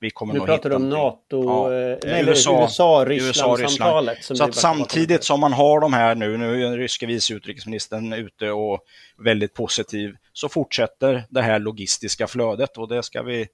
[0.00, 4.24] vi kommer nu pratar du om NATO, ja, eh, USA, USA, Ryssland, USA, samtalet.
[4.24, 8.12] så att samtidigt som man har de här nu, nu är den ryska vice utrikesministern
[8.12, 8.80] ute och
[9.18, 13.46] väldigt positiv, så fortsätter det här logistiska flödet och det ska vi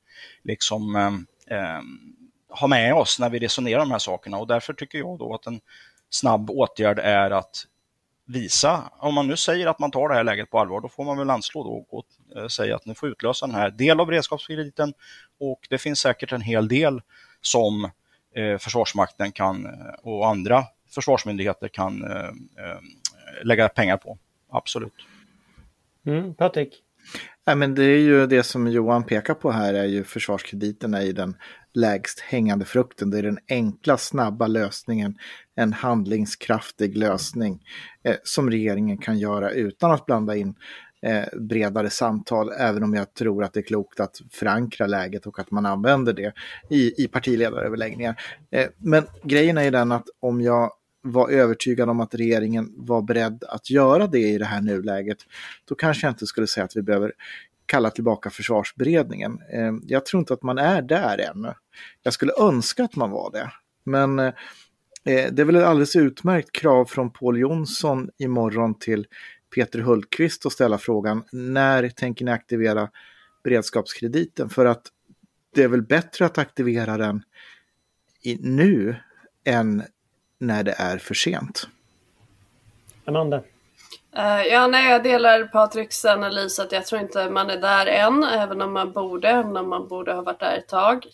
[0.45, 1.81] liksom eh, eh,
[2.61, 5.35] ha med oss när vi resonerar om de här sakerna och därför tycker jag då
[5.35, 5.61] att en
[6.11, 7.67] snabb åtgärd är att
[8.27, 11.05] visa, om man nu säger att man tar det här läget på allvar, då får
[11.05, 14.07] man väl anslå då och eh, säga att ni får utlösa den här del av
[14.07, 14.93] beredskapskrediten
[15.41, 17.03] och det finns säkert en hel del
[17.41, 17.91] som
[18.35, 22.81] eh, Försvarsmakten kan eh, och andra försvarsmyndigheter kan eh, eh,
[23.43, 24.19] lägga pengar på.
[24.51, 24.95] Absolut.
[26.07, 26.83] Mm, Patrik?
[27.45, 31.13] Ja, men det är ju det som Johan pekar på här är ju försvarskrediterna i
[31.13, 31.37] den
[31.75, 33.11] lägst hängande frukten.
[33.11, 35.19] Det är den enkla, snabba lösningen,
[35.55, 37.63] en handlingskraftig lösning
[38.03, 40.55] eh, som regeringen kan göra utan att blanda in
[41.05, 45.39] eh, bredare samtal, även om jag tror att det är klokt att förankra läget och
[45.39, 46.33] att man använder det
[46.71, 48.21] i, i partiledaröverläggningar.
[48.51, 53.03] Eh, men grejen är ju den att om jag var övertygad om att regeringen var
[53.03, 55.19] beredd att göra det i det här nuläget,
[55.65, 57.13] då kanske jag inte skulle säga att vi behöver
[57.67, 59.39] kalla tillbaka försvarsberedningen.
[59.53, 61.55] Eh, jag tror inte att man är där ännu.
[62.03, 63.51] Jag skulle önska att man var det.
[63.85, 64.33] Men eh,
[65.05, 69.07] det är väl ett alldeles utmärkt krav från Paul Jonsson imorgon till
[69.55, 72.89] Peter Hultqvist att ställa frågan när tänker ni aktivera
[73.45, 74.51] beredskapskrediten?
[74.51, 74.83] För att
[75.55, 77.23] det är väl bättre att aktivera den
[78.23, 78.97] i, nu
[79.45, 79.83] än
[80.39, 81.69] när det är för sent.
[83.05, 83.37] Amanda?
[84.17, 88.25] Uh, ja, nej, jag delar Patriks analys att jag tror inte man är där än,
[88.25, 91.07] även om man borde, även om man borde ha varit där ett tag.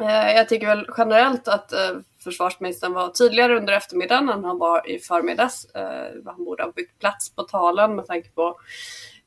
[0.00, 4.90] Uh, jag tycker väl generellt att uh, försvarsministern var tydligare under eftermiddagen än han var
[4.90, 5.64] i förmiddags.
[5.64, 8.56] Eh, han borde ha byggt plats på talen med tanke på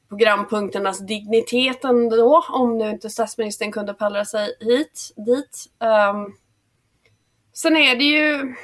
[0.09, 5.65] programpunkternas dignitet ändå, om nu inte statsministern kunde pallra sig hit, dit.
[5.79, 6.35] Um,
[7.53, 8.55] sen är det ju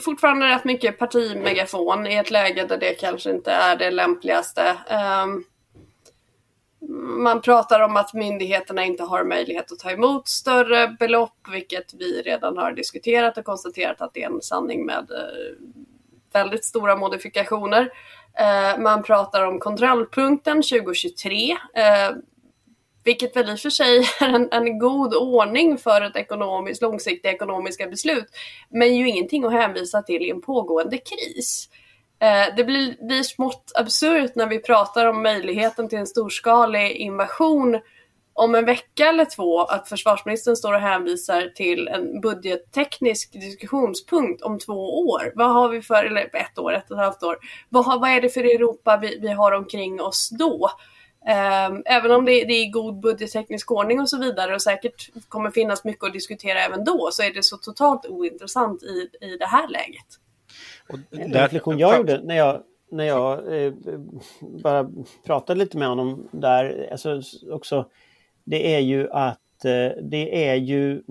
[0.00, 4.76] fortfarande rätt mycket partimegafon i ett läge där det kanske inte är det lämpligaste.
[5.24, 5.44] Um,
[7.18, 12.22] man pratar om att myndigheterna inte har möjlighet att ta emot större belopp, vilket vi
[12.22, 15.56] redan har diskuterat och konstaterat att det är en sanning med eh,
[16.32, 17.90] väldigt stora modifikationer.
[18.38, 21.50] Eh, man pratar om kontrollpunkten 2023.
[21.50, 22.16] Eh,
[23.04, 27.32] vilket väl i och för sig är en, en god ordning för ett ekonomiskt, långsiktiga
[27.32, 28.26] ekonomiska beslut.
[28.70, 31.68] Men ju ingenting att hänvisa till i en pågående kris.
[32.24, 37.80] Eh, det blir, blir smått absurt när vi pratar om möjligheten till en storskalig invasion
[38.32, 44.58] om en vecka eller två att försvarsministern står och hänvisar till en budgetteknisk diskussionspunkt om
[44.58, 45.32] två år.
[45.34, 47.38] Vad har vi för, eller ett år, ett och ett halvt år.
[47.68, 50.70] Vad, har, vad är det för Europa vi, vi har omkring oss då?
[51.68, 55.50] Um, även om det, det är god budgetteknisk ordning och så vidare och säkert kommer
[55.50, 59.46] finnas mycket att diskutera även då så är det så totalt ointressant i, i det
[59.46, 60.18] här läget.
[60.88, 63.72] Och en reflektion jag gjorde när jag, när jag eh,
[64.40, 64.90] bara
[65.26, 67.90] pratade lite med honom där, alltså också,
[68.44, 71.02] det är ju att eh, det är ju,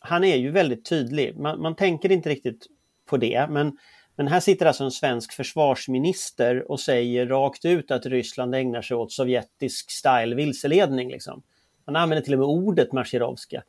[0.00, 1.38] han är ju väldigt tydlig.
[1.38, 2.66] Man, man tänker inte riktigt
[3.06, 3.78] på det, men
[4.16, 8.96] men här sitter alltså en svensk försvarsminister och säger rakt ut att Ryssland ägnar sig
[8.96, 11.10] åt sovjetisk style vilseledning.
[11.10, 11.42] Liksom.
[11.84, 13.62] Han använder till och med ordet Marshirovska.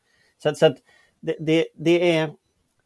[0.44, 0.78] Så, att, så att
[1.20, 2.32] det, det, det, är,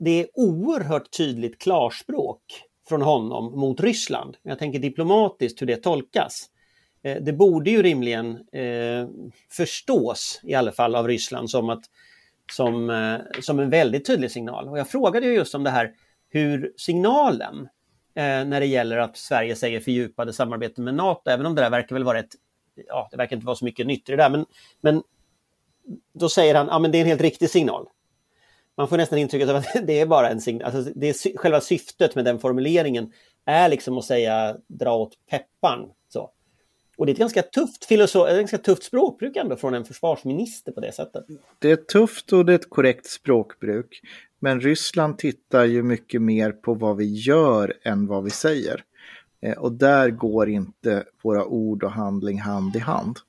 [0.04, 2.42] det är oerhört tydligt klarspråk
[2.90, 4.38] från honom mot Ryssland.
[4.44, 6.46] Jag tänker diplomatiskt hur det tolkas.
[7.04, 9.08] Eh, det borde ju rimligen eh,
[9.50, 11.84] förstås i alla fall av Ryssland som, att,
[12.52, 14.70] som, eh, som en väldigt tydlig signal.
[14.70, 15.92] Och jag frågade ju just om det här
[16.30, 17.70] hur signalen
[18.16, 21.70] eh, när det gäller att Sverige säger fördjupade samarbeten med NATO, även om det där
[21.70, 22.36] verkar väl vara ett,
[22.88, 24.46] ja, det verkar inte vara så mycket nytt i det där, men,
[24.82, 25.04] men
[26.14, 27.88] då säger han, ja men det är en helt riktig signal.
[28.82, 31.62] Man får nästan intrycket av att det är bara en signal, alltså det är själva
[31.62, 33.12] syftet med den formuleringen
[33.46, 35.90] är liksom att säga dra åt pepparn.
[36.10, 36.30] Så.
[36.98, 40.72] Och det är ett ganska tufft, filosof, ett ganska tufft språkbruk ändå från en försvarsminister
[40.72, 41.26] på det sättet.
[41.60, 44.02] Det är tufft och det är ett korrekt språkbruk.
[44.40, 48.84] Men Ryssland tittar ju mycket mer på vad vi gör än vad vi säger.
[49.42, 53.20] Eh, och där går inte våra ord och handling hand i hand.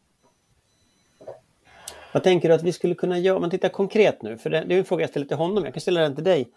[2.13, 4.65] Vad tänker du att vi skulle kunna göra, om man tittar konkret nu, för det,
[4.69, 6.49] det är en fråga jag ställer till honom, jag kan ställa den till dig.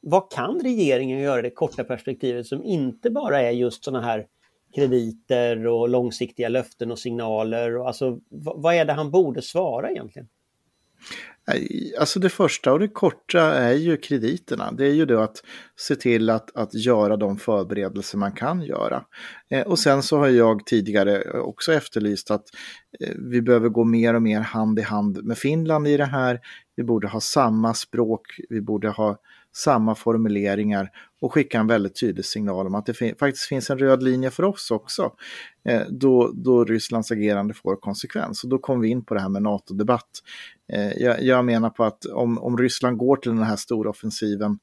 [0.00, 4.26] Vad kan regeringen göra i det korta perspektivet som inte bara är just sådana här
[4.74, 7.76] krediter och långsiktiga löften och signaler?
[7.76, 10.28] Och alltså, vad är det han borde svara egentligen?
[11.98, 14.72] Alltså det första och det korta är ju krediterna.
[14.72, 15.42] Det är ju då att
[15.76, 19.04] se till att, att göra de förberedelser man kan göra.
[19.50, 22.44] Eh, och sen så har jag tidigare också efterlyst att
[23.00, 26.40] eh, vi behöver gå mer och mer hand i hand med Finland i det här.
[26.76, 29.18] Vi borde ha samma språk, vi borde ha
[29.52, 33.78] samma formuleringar och skicka en väldigt tydlig signal om att det fin faktiskt finns en
[33.78, 35.12] röd linje för oss också.
[35.64, 38.44] Eh, då, då Rysslands agerande får konsekvens.
[38.44, 40.10] Och då kom vi in på det här med NATO-debatt.
[40.72, 44.58] Eh, jag, jag, menar på att om, om Ryssland går till den här stora offensiven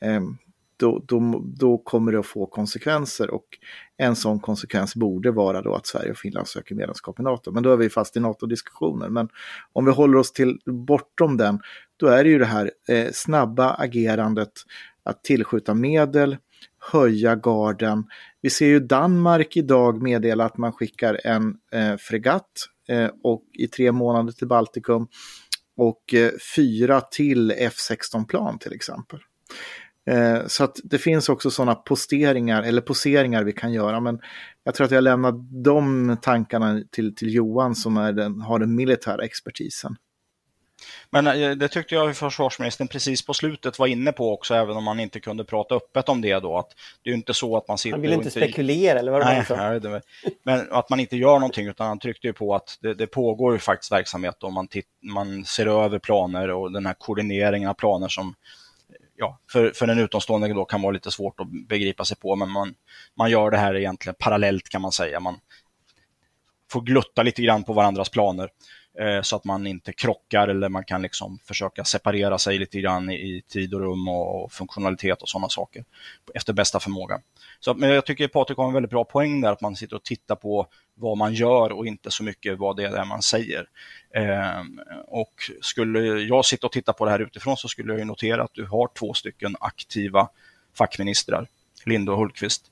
[0.00, 0.20] eh,
[0.80, 3.46] då, då, då, kommer det att få konsekvenser och
[3.96, 7.52] en sån konsekvens borde vara då att Sverige och Finland söker medlemskap i NATO.
[7.52, 9.08] Men då är vi fast i NATO-diskussioner.
[9.08, 9.28] Men
[9.72, 11.60] om vi håller oss till bortom den,
[12.00, 14.52] då är det ju det här eh, snabba agerandet
[15.02, 16.36] att tillskjuta medel,
[16.92, 18.04] höja garden.
[18.42, 23.66] Vi ser ju Danmark idag meddela att man skickar en eh, fregatt eh, och i
[23.66, 25.08] tre månader till Baltikum
[25.76, 29.18] och eh, fyra till F16-plan till exempel.
[30.10, 34.00] Eh, så att det finns också sådana posteringar eller poseringar vi kan göra.
[34.00, 34.20] Men
[34.64, 38.74] jag tror att jag lämnar de tankarna till, till Johan som är den, har den
[38.74, 39.96] militära expertisen.
[41.12, 44.84] Men eh, det tyckte jag försvarsministern precis på slutet var inne på också, även om
[44.84, 46.58] man inte kunde prata öppet om det då.
[46.58, 46.70] Att
[47.02, 49.24] det är inte så att man sitter Han vill inte, inte spekulera eller vad det
[49.24, 50.02] nej, var nej, det,
[50.42, 53.52] Men att man inte gör någonting, utan han tryckte ju på att det, det pågår
[53.52, 57.74] ju faktiskt verksamhet och man, titt, man ser över planer och den här koordineringen av
[57.74, 58.34] planer som
[59.16, 62.50] ja, för, för en utomstående då kan vara lite svårt att begripa sig på, men
[62.50, 62.74] man,
[63.14, 65.20] man gör det här egentligen parallellt kan man säga.
[65.20, 65.40] Man
[66.72, 68.50] får glutta lite grann på varandras planer
[68.98, 73.10] Eh, så att man inte krockar eller man kan liksom försöka separera sig lite grann
[73.10, 75.84] i, i tid och rum och, och funktionalitet och sådana saker
[76.34, 77.20] efter bästa förmåga.
[77.60, 80.04] Så, men jag tycker Patrik har en väldigt bra poäng där, att man sitter och
[80.04, 83.68] tittar på vad man gör och inte så mycket vad det är man säger.
[84.14, 84.60] Eh,
[85.06, 88.54] och skulle jag sitta och titta på det här utifrån så skulle jag notera att
[88.54, 90.28] du har två stycken aktiva
[90.74, 91.46] fackministrar,
[91.84, 92.70] Linde och Hultqvist,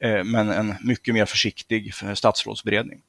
[0.00, 3.02] eh, men en mycket mer försiktig statsrådsberedning.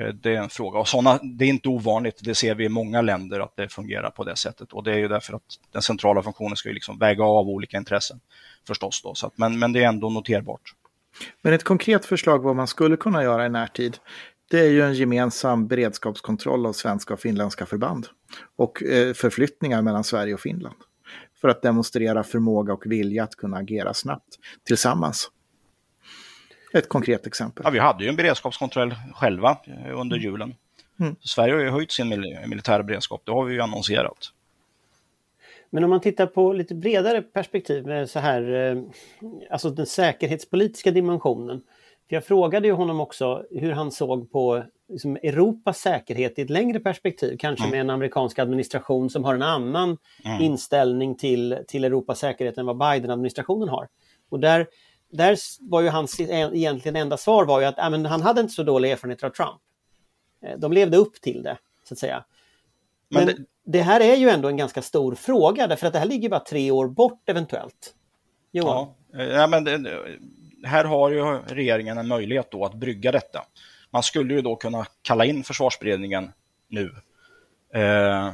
[0.00, 0.78] Eh, det är en fråga.
[0.78, 4.10] Och såna, det är inte ovanligt, det ser vi i många länder att det fungerar
[4.10, 4.72] på det sättet.
[4.72, 7.76] Och det är ju därför att den centrala funktionen ska ju liksom väga av olika
[7.76, 8.20] intressen
[8.66, 9.02] förstås.
[9.02, 9.14] Då.
[9.14, 10.74] Så att, men, men det är ändå noterbart.
[11.42, 13.98] Men ett konkret förslag vad man skulle kunna göra i närtid,
[14.50, 18.06] det är ju en gemensam beredskapskontroll av svenska och finländska förband.
[18.56, 20.76] Och eh, förflyttningar mellan Sverige och Finland.
[21.40, 25.30] För att demonstrera förmåga och vilja att kunna agera snabbt tillsammans.
[26.72, 27.62] Ett konkret exempel.
[27.64, 30.20] Ja, vi hade ju en beredskapskontroll själva eh, under mm.
[30.20, 30.54] julen.
[31.00, 31.16] Mm.
[31.20, 32.08] Sverige har ju höjt sin
[32.46, 34.32] militära beredskap, det har vi ju annonserat.
[35.70, 38.82] Men om man tittar på lite bredare perspektiv med så här, eh,
[39.50, 41.62] alltså den säkerhetspolitiska dimensionen.
[42.08, 46.50] För jag frågade ju honom också hur han såg på liksom, Europas säkerhet i ett
[46.50, 47.70] längre perspektiv, kanske mm.
[47.70, 50.42] med en amerikansk administration som har en annan mm.
[50.42, 53.88] inställning till, till Europas säkerhet än vad Biden-administrationen har.
[54.30, 54.66] Och där,
[55.12, 58.52] där var ju hans egentligen enda svar var ju att äh, men han hade inte
[58.52, 59.60] så dålig erfarenhet av Trump.
[60.44, 62.24] Eh, de levde upp till det, så att säga.
[63.08, 65.98] Men, men det, det, här är ju ändå en ganska stor fråga därför att det
[65.98, 67.94] här ligger bara tre år bort eventuellt.
[68.52, 68.88] Johan?
[69.12, 70.02] Ja, eh, ja men det,
[70.64, 73.44] här har ju regeringen en möjlighet då att brygga detta.
[73.90, 76.32] Man skulle ju då kunna kalla in försvarsberedningen
[76.68, 76.90] nu
[77.74, 78.32] eh,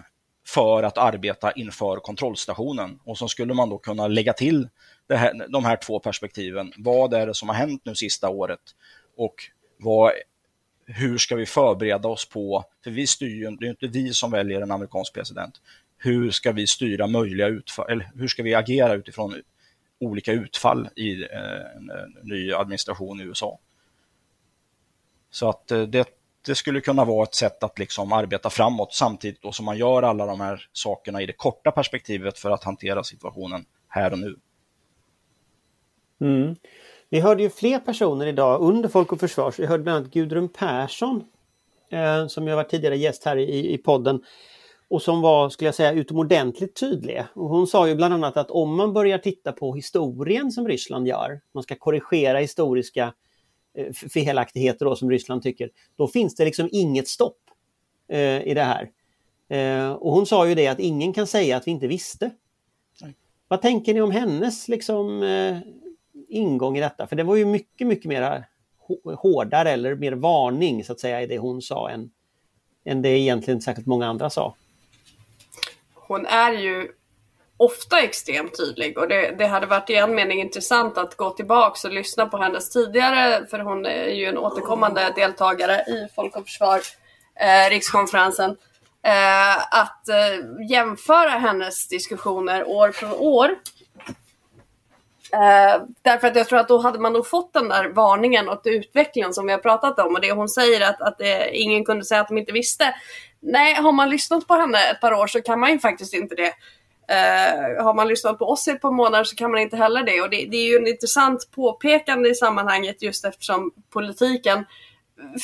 [0.55, 2.99] för att arbeta inför kontrollstationen.
[3.05, 4.69] Och så skulle man då kunna lägga till
[5.09, 6.73] här, de här två perspektiven.
[6.77, 8.61] Vad är det som har hänt nu sista året?
[9.17, 9.35] Och
[9.79, 10.13] vad,
[10.87, 14.31] hur ska vi förbereda oss på, för vi styr ju, det är inte vi som
[14.31, 15.61] väljer en amerikansk president.
[15.99, 19.35] Hur ska vi styra möjliga utfall, eller hur ska vi agera utifrån
[20.01, 21.91] olika utfall i eh, en,
[22.23, 23.59] ny administration i USA?
[25.31, 29.43] Så att eh, det, det skulle kunna vara ett sätt att liksom arbeta framåt samtidigt
[29.43, 33.05] då som man gör alla de här sakerna i det korta perspektivet för att hantera
[33.05, 34.37] situationen här och nu.
[36.21, 36.57] Mm.
[37.11, 39.55] Vi hörde ju fler personer idag under Folk och Försvar.
[39.59, 41.25] Vi hörde bland annat Gudrun Persson
[41.91, 44.21] eh, som ju var tidigare gäst här i, i podden
[44.91, 47.25] och som var, skulle jag säga, utomordentligt tydlig.
[47.35, 51.09] Och hon sa ju bland annat att om man börjar titta på historien som Ryssland
[51.09, 53.13] gör, man ska korrigera historiska eh,
[54.15, 57.39] felaktigheter då som Ryssland tycker, då finns det liksom inget stopp
[58.09, 58.91] eh, i det här.
[59.49, 62.31] Eh, och hon sa ju det att ingen kan säga att vi inte visste.
[63.03, 63.15] Nej.
[63.49, 65.59] Vad tänker ni om hennes liksom, eh,
[66.29, 67.07] ingång i detta.
[67.07, 68.45] För det var ju mycket, mycket mer
[69.17, 72.11] hårdare eller mer varning så att säga i det hon sa än,
[72.85, 74.55] än det egentligen särskilt många andra sa.
[75.95, 76.89] Hon är ju
[77.59, 81.85] ofta extremt tydlig och det, det hade varit i en mening intressant att gå tillbaks
[81.85, 86.45] och lyssna på hennes tidigare, för hon är ju en återkommande deltagare i Folk och
[86.45, 86.81] Försvar,
[87.41, 88.51] eh, rikskonferensen,
[89.03, 93.57] eh, att eh, jämföra hennes diskussioner år från år.
[95.33, 98.63] Eh, därför att jag tror att då hade man nog fått den där varningen åt
[98.65, 102.05] utvecklingen som vi har pratat om och det hon säger att, att eh, ingen kunde
[102.05, 102.95] säga att de inte visste.
[103.41, 106.35] Nej, har man lyssnat på henne ett par år så kan man ju faktiskt inte
[106.35, 106.53] det.
[107.11, 110.03] Uh, har man lyssnat på oss i ett par månader så kan man inte heller
[110.03, 110.21] det.
[110.21, 114.65] Och det, det, är ju en intressant påpekande i sammanhanget just eftersom politiken,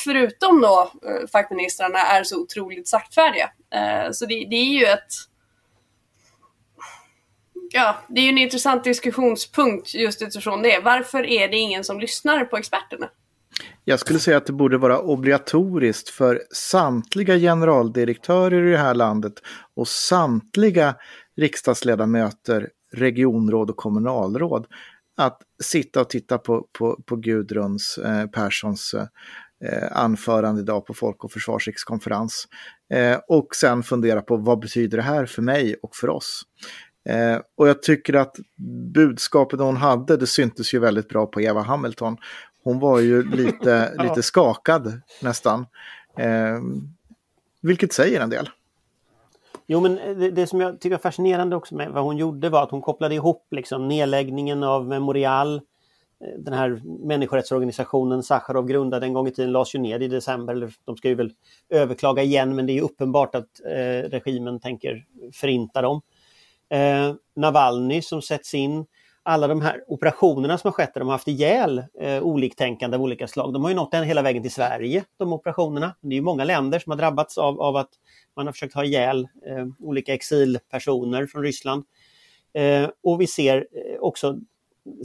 [0.03, 3.49] förutom då uh, fackministrarna, är så otroligt saktfärdiga.
[3.75, 5.13] Uh, så det, det, är ju ett...
[7.71, 10.79] Ja, det är ju en intressant diskussionspunkt just utifrån det.
[10.79, 13.09] Varför är det ingen som lyssnar på experterna?
[13.83, 19.33] Jag skulle säga att det borde vara obligatoriskt för samtliga generaldirektörer i det här landet
[19.75, 20.95] och samtliga
[21.37, 24.67] riksdagsledamöter, regionråd och kommunalråd
[25.17, 28.93] att sitta och titta på, på, på Gudruns eh, Perssons
[29.63, 32.47] eh, anförande idag på Folk och Försvars rikskonferens.
[32.93, 36.41] Eh, och sen fundera på vad betyder det här för mig och för oss.
[37.09, 38.35] Eh, och jag tycker att
[38.93, 42.17] budskapet hon hade, det syntes ju väldigt bra på Eva Hamilton.
[42.63, 45.65] Hon var ju lite, lite skakad nästan.
[46.19, 46.59] Eh,
[47.61, 48.49] vilket säger en del.
[49.67, 52.49] Jo, men eh, det, det, som jag tycker är fascinerande också med vad hon gjorde
[52.49, 55.61] var att hon kopplade ihop liksom nedläggningen av Memorial, eh,
[56.37, 60.73] den här människorättsorganisationen Sacharov grundade en gång i tiden, lades ju ner i december.
[60.85, 61.31] De ska ju väl
[61.69, 66.01] överklaga igen, men det är uppenbart att eh, regimen tänker förinta dem.
[66.69, 68.85] Eh, Navalny som sätts in,
[69.27, 73.03] alla de här operationerna som har skett där de har haft ihjäl eh, oliktänkande av
[73.03, 73.53] olika slag.
[73.53, 75.95] De har ju nått hela vägen till Sverige, de operationerna.
[76.01, 77.89] Det är ju många länder som har drabbats av, av att
[78.35, 81.83] man har försökt ha ihjäl eh, olika exilpersoner från Ryssland.
[82.53, 84.37] Eh, och vi ser eh, också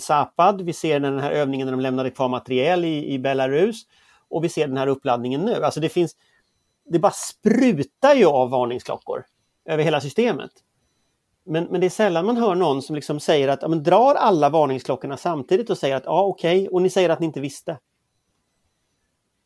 [0.01, 3.83] Zapad, vi ser den här övningen när de lämnade kvar materiel i, i Belarus
[4.29, 5.64] och vi ser den här uppladdningen nu.
[5.64, 6.16] Alltså det finns,
[6.85, 9.25] det bara sprutar ju av varningsklockor
[9.64, 10.51] över hela systemet.
[11.51, 14.14] Men, men det är sällan man hör någon som liksom säger att ja, men drar
[14.14, 17.40] alla varningsklockorna samtidigt och säger att ja okej, okay, och ni säger att ni inte
[17.40, 17.76] visste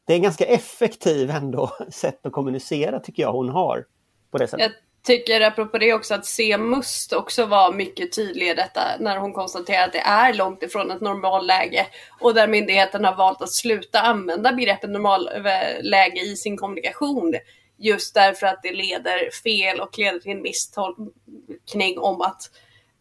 [0.07, 3.85] det är en ganska effektiv ändå sätt att kommunicera tycker jag hon har.
[4.31, 4.61] På det sättet.
[4.61, 9.19] Jag tycker apropå det också att C Must också var mycket tydlig i detta när
[9.19, 11.87] hon konstaterar att det är långt ifrån ett normalläge
[12.21, 17.35] och där myndigheten har valt att sluta använda begreppet normalläge i sin kommunikation
[17.79, 22.51] just därför att det leder fel och leder till en misstolkning om att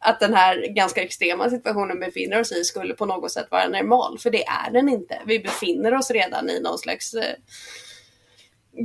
[0.06, 4.20] att den här ganska extrema situationen befinner oss i skulle på något sätt vara normal.
[4.20, 5.22] För det är den inte.
[5.26, 7.36] Vi befinner oss redan i någon slags eh,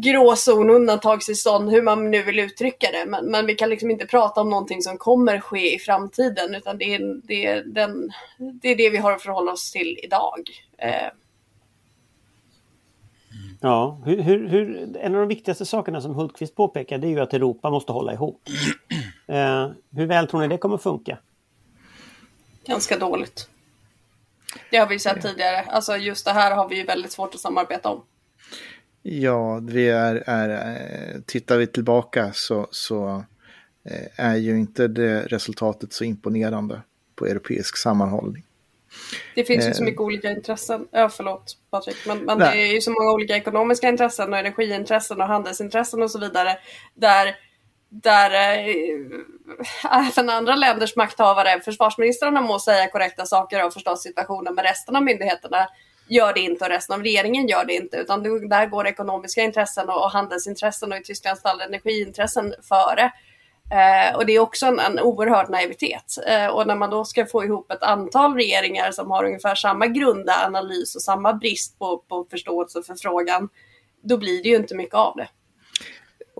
[0.03, 3.05] gråzon, undantagstillstånd, hur man nu vill uttrycka det.
[3.07, 6.79] Men, men, vi kan liksom inte prata om någonting som kommer ske i framtiden utan
[6.79, 8.13] det är det, är den,
[8.63, 10.51] det, är det vi har att förhålla oss till idag.
[10.79, 11.09] Eh.
[13.61, 17.21] Ja, hur, hur, hur, en av de viktigaste sakerna som Hultqvist påpekar det är ju
[17.21, 18.43] att Europa måste hålla ihop.
[19.31, 21.19] Eh, hur väl tror ni det kommer funka?
[22.67, 23.49] Ganska dåligt.
[24.71, 25.61] Det har vi sett tidigare.
[25.61, 28.03] Alltså just det här har vi ju väldigt svårt att samarbeta om.
[29.03, 33.25] Ja, vi är, är tittar vi tillbaka så, så
[33.85, 36.83] eh, är ju inte det resultatet så imponerande
[37.15, 38.45] på europeisk sammanhållning.
[39.35, 40.89] Det finns ju så mycket olika intressen.
[40.91, 41.97] Ja, förlåt Patrik.
[42.07, 46.11] Men, men det är ju så många olika ekonomiska intressen och energiintressen och handelsintressen och
[46.11, 46.59] så vidare.
[46.95, 47.37] Där
[47.91, 54.65] där äh, även andra länders makthavare, försvarsministrarna må säga korrekta saker och förstå situationen, men
[54.65, 55.69] resten av myndigheterna
[56.09, 59.89] gör det inte och resten av regeringen gör det inte, utan där går ekonomiska intressen
[59.89, 63.13] och, och handelsintressen och i Tysklands fall energiintressen före.
[63.71, 66.19] Eh, och det är också en, en oerhörd naivitet.
[66.27, 69.87] Eh, och när man då ska få ihop ett antal regeringar som har ungefär samma
[69.87, 73.49] grunda analys och samma brist på, på förståelse för frågan,
[74.03, 75.29] då blir det ju inte mycket av det.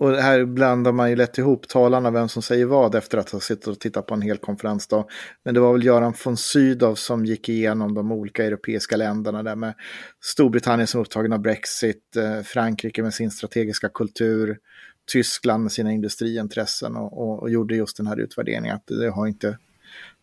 [0.01, 3.39] Och här blandar man ju lätt ihop talarna, vem som säger vad efter att ha
[3.39, 5.05] suttit och tittat på en hel konferensdag.
[5.45, 9.55] Men det var väl Göran von Sydow som gick igenom de olika europeiska länderna där
[9.55, 9.73] med
[10.23, 14.57] Storbritannien som upptagen av Brexit, eh, Frankrike med sin strategiska kultur,
[15.11, 19.27] Tyskland med sina industriintressen och, och, och gjorde just den här utvärderingen att det har
[19.27, 19.57] inte,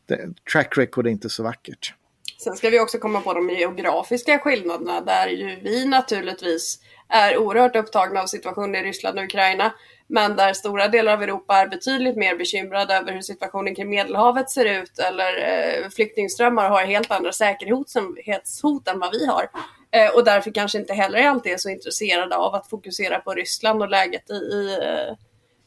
[0.07, 1.95] det, track record är inte så vackert.
[2.39, 7.77] Sen ska vi också komma på de geografiska skillnaderna där ju vi naturligtvis är oerhört
[7.77, 9.73] upptagna av situationen i Ryssland och Ukraina.
[10.07, 14.51] Men där stora delar av Europa är betydligt mer bekymrade över hur situationen kring Medelhavet
[14.51, 19.49] ser ut eller eh, flyktingströmmar har helt andra säkerhetshot än vad vi har.
[19.97, 23.83] Eh, och därför kanske inte heller alltid är så intresserade av att fokusera på Ryssland
[23.83, 25.17] och läget i, i eh,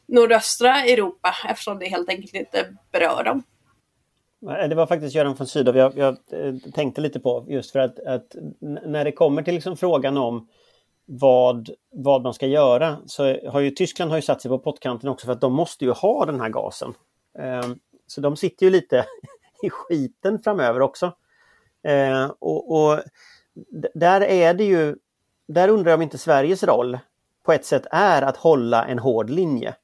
[0.08, 3.42] nordöstra Europa eftersom det helt enkelt inte berör dem.
[4.68, 7.98] Det var faktiskt Göran von Sydow jag, jag eh, tänkte lite på just för att,
[7.98, 10.48] att när det kommer till liksom frågan om
[11.06, 15.08] vad, vad man ska göra så har ju Tyskland har ju satt sig på pottkanten
[15.08, 16.94] också för att de måste ju ha den här gasen.
[17.38, 17.70] Eh,
[18.06, 19.06] så de sitter ju lite
[19.62, 21.12] i skiten framöver också.
[21.82, 23.00] Eh, och, och
[23.94, 24.96] där är det ju,
[25.48, 26.98] där undrar jag om inte Sveriges roll
[27.42, 29.74] på ett sätt är att hålla en hård linje.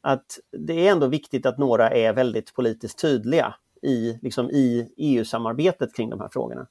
[0.00, 5.94] Att det är ändå viktigt att några är väldigt politiskt tydliga i, liksom i EU-samarbetet
[5.96, 6.66] kring de här frågorna.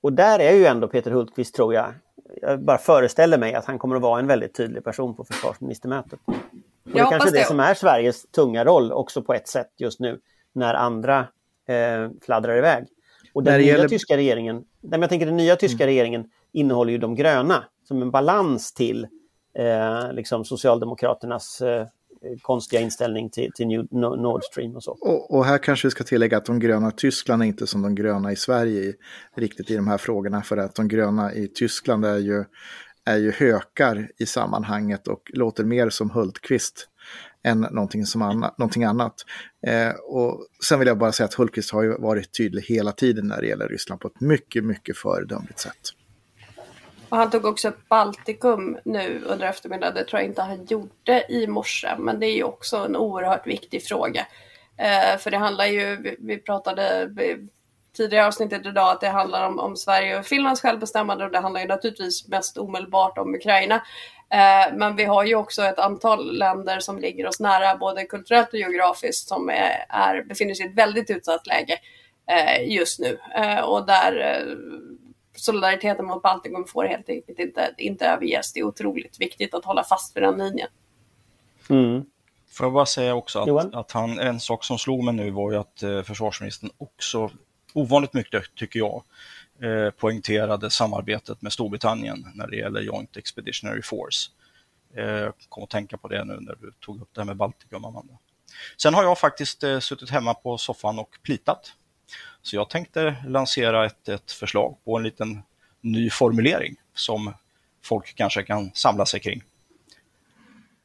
[0.00, 1.94] Och där är ju ändå Peter Hultqvist, tror jag,
[2.42, 6.20] jag bara föreställer mig att han kommer att vara en väldigt tydlig person på försvarsministermötet.
[6.26, 6.34] Och
[6.84, 10.00] det är kanske det, det som är Sveriges tunga roll också på ett sätt just
[10.00, 10.20] nu
[10.52, 11.18] när andra
[11.68, 12.86] eh, fladdrar iväg.
[13.36, 13.88] Och den nya gäller...
[13.88, 15.86] tyska regeringen, nej, jag tänker den nya tyska mm.
[15.86, 19.06] regeringen innehåller ju de gröna som en balans till
[19.58, 21.86] eh, liksom Socialdemokraternas eh,
[22.42, 24.90] konstiga inställning till, till New, Nord Stream och så.
[25.00, 27.82] Och, och, här kanske vi ska tillägga att de gröna i Tyskland är inte som
[27.82, 28.94] de gröna i Sverige i,
[29.34, 30.42] riktigt i de här frågorna.
[30.42, 32.44] För att de gröna i Tyskland är ju,
[33.04, 36.88] är ju hökar i sammanhanget och låter mer som Hultqvist
[37.46, 39.14] än någonting, som anna, någonting annat.
[39.66, 43.26] Eh, och sen vill jag bara säga att Hultqvist har ju varit tydlig hela tiden
[43.26, 45.92] när det gäller Ryssland på ett mycket, mycket föredömligt sätt.
[47.08, 49.94] Och han tog också upp Baltikum nu under eftermiddagen.
[49.94, 53.46] Det tror jag inte han gjorde i morse, men det är ju också en oerhört
[53.46, 54.26] viktig fråga.
[54.76, 57.10] Eh, för det handlar ju, vi, vi pratade
[57.96, 61.60] tidigare avsnittet idag att det handlar om, om Sverige och Finlands självbestämmande och det handlar
[61.60, 63.82] ju naturligtvis mest omedelbart om Ukraina.
[64.30, 68.48] Eh, men vi har ju också ett antal länder som ligger oss nära både kulturellt
[68.52, 71.78] och geografiskt som är, är befinner sig i ett väldigt utsatt läge
[72.26, 74.56] eh, just nu eh, och där eh,
[75.36, 78.52] solidariteten mot Baltikum får helt enkelt inte, inte överges.
[78.52, 80.68] Det är otroligt viktigt att hålla fast vid den linjen.
[81.70, 82.04] Mm.
[82.50, 85.52] Får jag bara säga också att, att, han, en sak som slog mig nu var
[85.52, 87.30] ju att eh, försvarsministern också,
[87.72, 89.02] ovanligt mycket tycker jag,
[89.62, 94.30] eh, poängterade samarbetet med Storbritannien när det gäller Joint Expeditionary Force.
[94.96, 97.84] Eh, kom att tänka på det nu när du tog upp det här med Baltikum,
[97.84, 98.18] Amanda.
[98.76, 101.72] Sen har jag faktiskt eh, suttit hemma på soffan och plitat
[102.42, 105.42] så jag tänkte lansera ett, ett förslag på en liten
[105.80, 107.34] ny formulering som
[107.84, 109.42] folk kanske kan samla sig kring.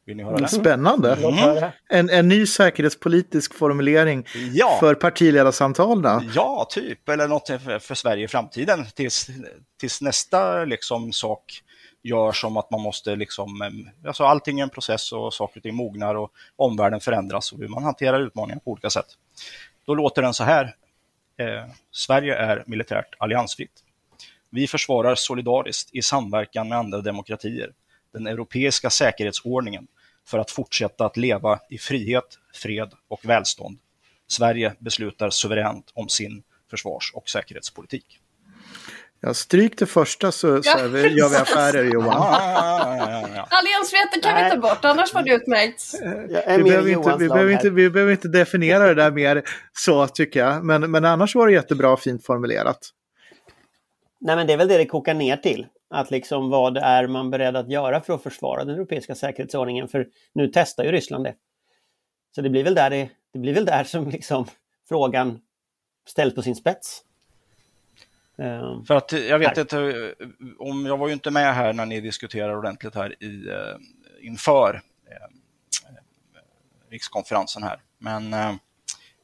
[0.06, 0.48] Vill ni höra det?
[0.48, 1.16] Spännande!
[1.16, 1.72] Mm.
[1.90, 4.78] En, en ny säkerhetspolitisk formulering ja.
[4.80, 6.32] för partiledarsamtalen.
[6.36, 7.10] Ja, typ.
[7.10, 8.86] Eller något för, för Sverige i framtiden.
[8.96, 9.30] Tills,
[9.80, 11.62] tills nästa liksom, sak
[12.04, 15.76] gör som att man måste liksom, alltså allting är en process och saker och ting
[15.76, 19.06] mognar och omvärlden förändras och hur man hanterar utmaningar på olika sätt.
[19.86, 20.76] Då låter den så här
[21.40, 23.84] eh, Sverige är militärt alliansfritt.
[24.50, 27.72] Vi försvarar solidariskt i samverkan med andra demokratier
[28.14, 29.88] den europeiska säkerhetsordningen
[30.28, 33.80] för att fortsätta att leva i frihet, fred och välstånd.
[34.28, 38.20] Sverige beslutar suveränt om sin försvars och säkerhetspolitik.
[39.24, 42.34] Ja, stryk det första så, så ja, vi, gör vi affärer Johan.
[43.50, 45.94] Alliansfriheten kan vi ta bort, annars var det utmärkt.
[46.58, 49.44] Vi behöver, inte, vi, behöver inte, vi behöver inte definiera det där mer
[49.74, 50.66] så tycker jag.
[50.66, 52.90] Men, men annars var det jättebra och fint formulerat.
[54.22, 55.68] Nej men det är väl det det kokar ner till.
[55.94, 59.88] Att liksom vad är man beredd att göra för att försvara den europeiska säkerhetsordningen?
[59.88, 61.36] För nu testar ju Ryssland det.
[62.36, 64.46] Så det blir väl där, det, det blir väl där som liksom
[64.90, 65.42] frågan
[66.08, 67.04] ställs på sin spets.
[68.38, 69.78] Ehm, För att jag vet inte,
[70.60, 74.82] om jag var ju inte med här när ni diskuterade ordentligt här i, eh, inför
[75.10, 75.36] eh,
[76.90, 77.82] rikskonferensen här.
[77.98, 78.54] Men eh,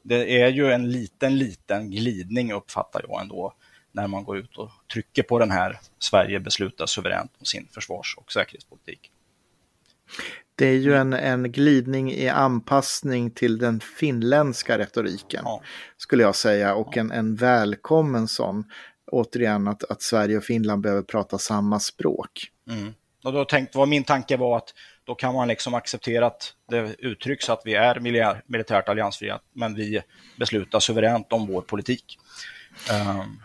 [0.02, 3.54] det är ju en liten, liten glidning uppfattar jag ändå
[3.92, 8.14] när man går ut och trycker på den här Sverige beslutar suveränt om sin försvars
[8.18, 9.10] och säkerhetspolitik.
[10.54, 15.62] Det är ju en, en glidning i anpassning till den finländska retoriken, ja.
[15.96, 18.64] skulle jag säga, och en, en välkommen sån
[19.06, 22.50] återigen att, att Sverige och Finland behöver prata samma språk.
[22.70, 22.94] Mm.
[23.24, 24.74] Och då tänkt, vad min tanke var att
[25.04, 28.00] då kan man liksom acceptera att det uttrycks att vi är
[28.46, 30.02] militärt alliansfria, men vi
[30.38, 32.18] beslutar suveränt om vår politik.
[32.90, 33.40] Um,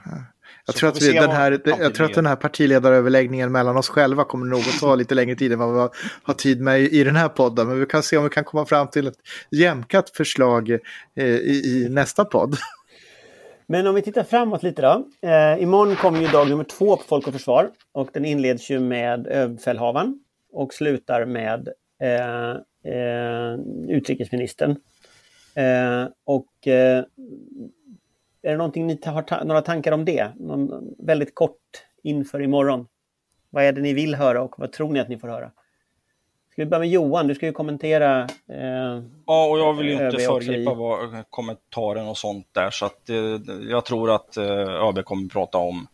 [0.66, 4.24] jag, tror att, vi, den här, jag tror att den här partiledaröverläggningen mellan oss själva
[4.24, 5.90] kommer nog att ta lite längre tid än vad vi
[6.24, 7.68] har tid med i den här podden.
[7.68, 9.18] Men vi kan se om vi kan komma fram till ett
[9.52, 10.70] jämkat förslag
[11.16, 12.58] eh, i, i nästa podd.
[13.68, 15.08] Men om vi tittar framåt lite då.
[15.28, 18.80] Eh, imorgon kommer ju dag nummer två på Folk och Försvar och den inleds ju
[18.80, 20.20] med överbefälhavaren
[20.54, 21.68] och slutar med
[22.02, 22.50] eh,
[22.94, 24.72] eh, utrikesministern.
[25.56, 27.04] Eh, och eh,
[28.44, 30.32] är det någonting ni har ta några tankar om det?
[30.40, 31.58] Någon väldigt kort
[32.04, 32.88] inför imorgon?
[33.50, 35.52] Vad är det ni vill höra och vad tror ni att ni får höra?
[36.52, 37.28] Ska vi börja med Johan?
[37.28, 38.22] Du ska ju kommentera.
[38.50, 42.70] Eh, ja, och jag vill ju inte föregripa i- vad, kommentaren och sånt där.
[42.72, 43.16] Så att, eh,
[43.70, 45.88] jag tror att eh, ÖB kommer prata om,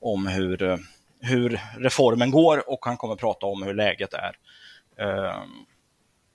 [0.00, 0.76] om hur, eh,
[1.20, 4.36] hur reformen går och han kommer prata om hur läget är.
[4.96, 5.34] Eh,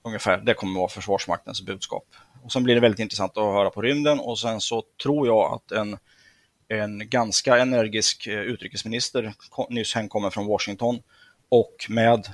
[0.03, 2.05] ungefär, det kommer vara Försvarsmaktens budskap.
[2.43, 5.53] Och sen blir det väldigt intressant att höra på rymden och sen så tror jag
[5.53, 5.97] att en,
[6.67, 9.33] en ganska energisk eh, utrikesminister
[9.69, 10.99] nyss hemkommer från Washington
[11.49, 12.27] och med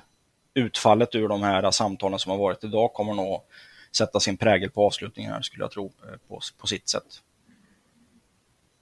[0.54, 3.42] utfallet ur de här samtalen som har varit idag kommer nog
[3.92, 7.22] sätta sin prägel på avslutningen här skulle jag tro eh, på, på sitt sätt.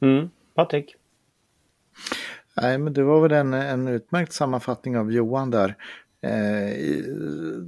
[0.02, 0.96] mm, Patrik?
[2.54, 5.76] Nej, men det var väl en, en utmärkt sammanfattning av Johan där.
[6.24, 7.00] Eh,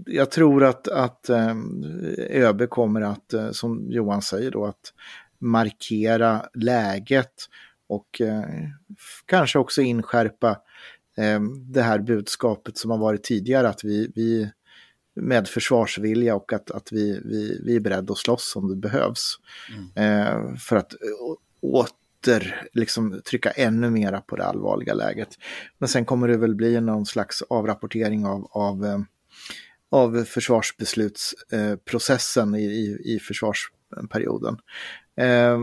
[0.06, 1.56] jag tror att, att eh,
[2.30, 4.94] ÖB kommer att, eh, som Johan säger då, att
[5.40, 7.34] markera läget
[7.88, 8.44] och eh,
[9.26, 10.50] kanske också inskärpa
[11.18, 14.52] eh, det här budskapet som har varit tidigare, att vi, vi
[15.16, 19.36] med försvarsvilja och att, att vi, vi, vi är beredda att slåss om det behövs.
[19.96, 20.94] Eh, för att
[21.62, 21.86] å-
[22.24, 25.30] åter liksom, trycka ännu mera på det allvarliga läget.
[25.78, 29.00] Men sen kommer det väl bli någon slags avrapportering av, av, eh,
[29.90, 34.58] av försvarsbeslutsprocessen eh, i, i, i försvarsperioden.
[35.18, 35.60] Eh,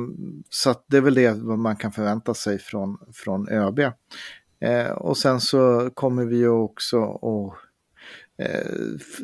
[0.50, 3.80] så att det är väl det man kan förvänta sig från, från ÖB.
[4.94, 7.54] Och sen så kommer vi ju också att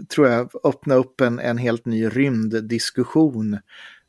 [0.08, 3.58] tror jag, öppna upp en, en helt ny rymddiskussion.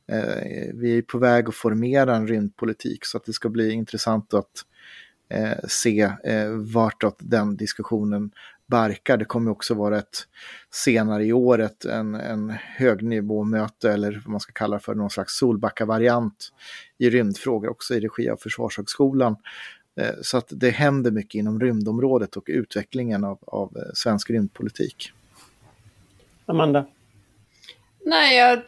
[0.08, 4.34] Eh, vi är på väg att formera en rymdpolitik så att det ska bli intressant
[4.34, 4.66] att
[5.30, 8.32] eh, se eh, vartåt den diskussionen
[8.66, 9.18] barkar.
[9.18, 10.28] Det kommer också vara ett
[10.72, 16.54] senare i året en, en högnivåmöte eller vad man ska kalla för någon slags Solbacka-variant
[16.98, 19.36] i rymdfrågor också i regi av Försvarshögskolan.
[19.96, 25.12] Eh, Så att det händer mycket inom rymdområdet och utvecklingen av, av svensk rymdpolitik.
[26.46, 26.86] Amanda?
[28.06, 28.62] Nej, jag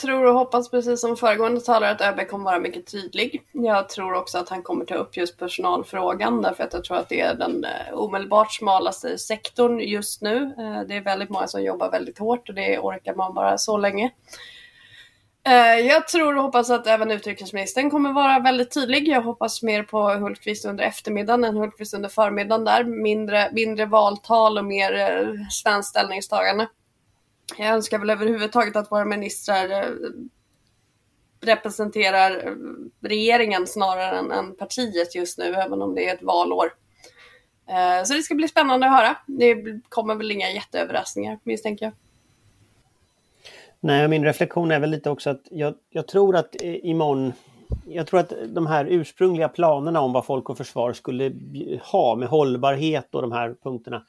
[0.00, 3.42] tror och hoppas precis som föregående talare att ÖB kommer vara mycket tydlig.
[3.52, 7.08] Jag tror också att han kommer ta upp just personalfrågan därför att jag tror att
[7.08, 10.36] det är den eh, omedelbart smalaste sektorn just nu.
[10.36, 13.76] Eh, det är väldigt många som jobbar väldigt hårt och det orkar man bara så
[13.76, 14.10] länge.
[15.46, 19.08] Eh, jag tror och hoppas att även utrikesministern kommer vara väldigt tydlig.
[19.08, 22.84] Jag hoppas mer på Hultqvist under eftermiddagen än Hultqvist under förmiddagen där.
[22.84, 26.66] Mindre, mindre valtal och mer svenskt ställningstagande.
[27.58, 29.88] Jag önskar väl överhuvudtaget att våra ministrar eh,
[31.40, 32.52] representerar eh,
[33.08, 36.72] regeringen snarare än, än partiet just nu, även om det är ett valår.
[37.68, 39.16] Eh, så det ska bli spännande att höra.
[39.26, 41.92] Det kommer väl inga jätteöverraskningar misstänker jag.
[43.80, 47.32] Nej, min reflektion är väl lite också att jag, jag tror att imorgon
[47.86, 51.32] jag tror att de här ursprungliga planerna om vad Folk och Försvar skulle
[51.82, 54.04] ha med hållbarhet och de här punkterna,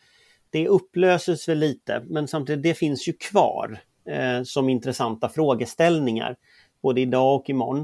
[0.54, 6.36] det upplöses väl lite, men samtidigt det finns ju kvar eh, som intressanta frågeställningar,
[6.82, 7.80] både idag och imorgon.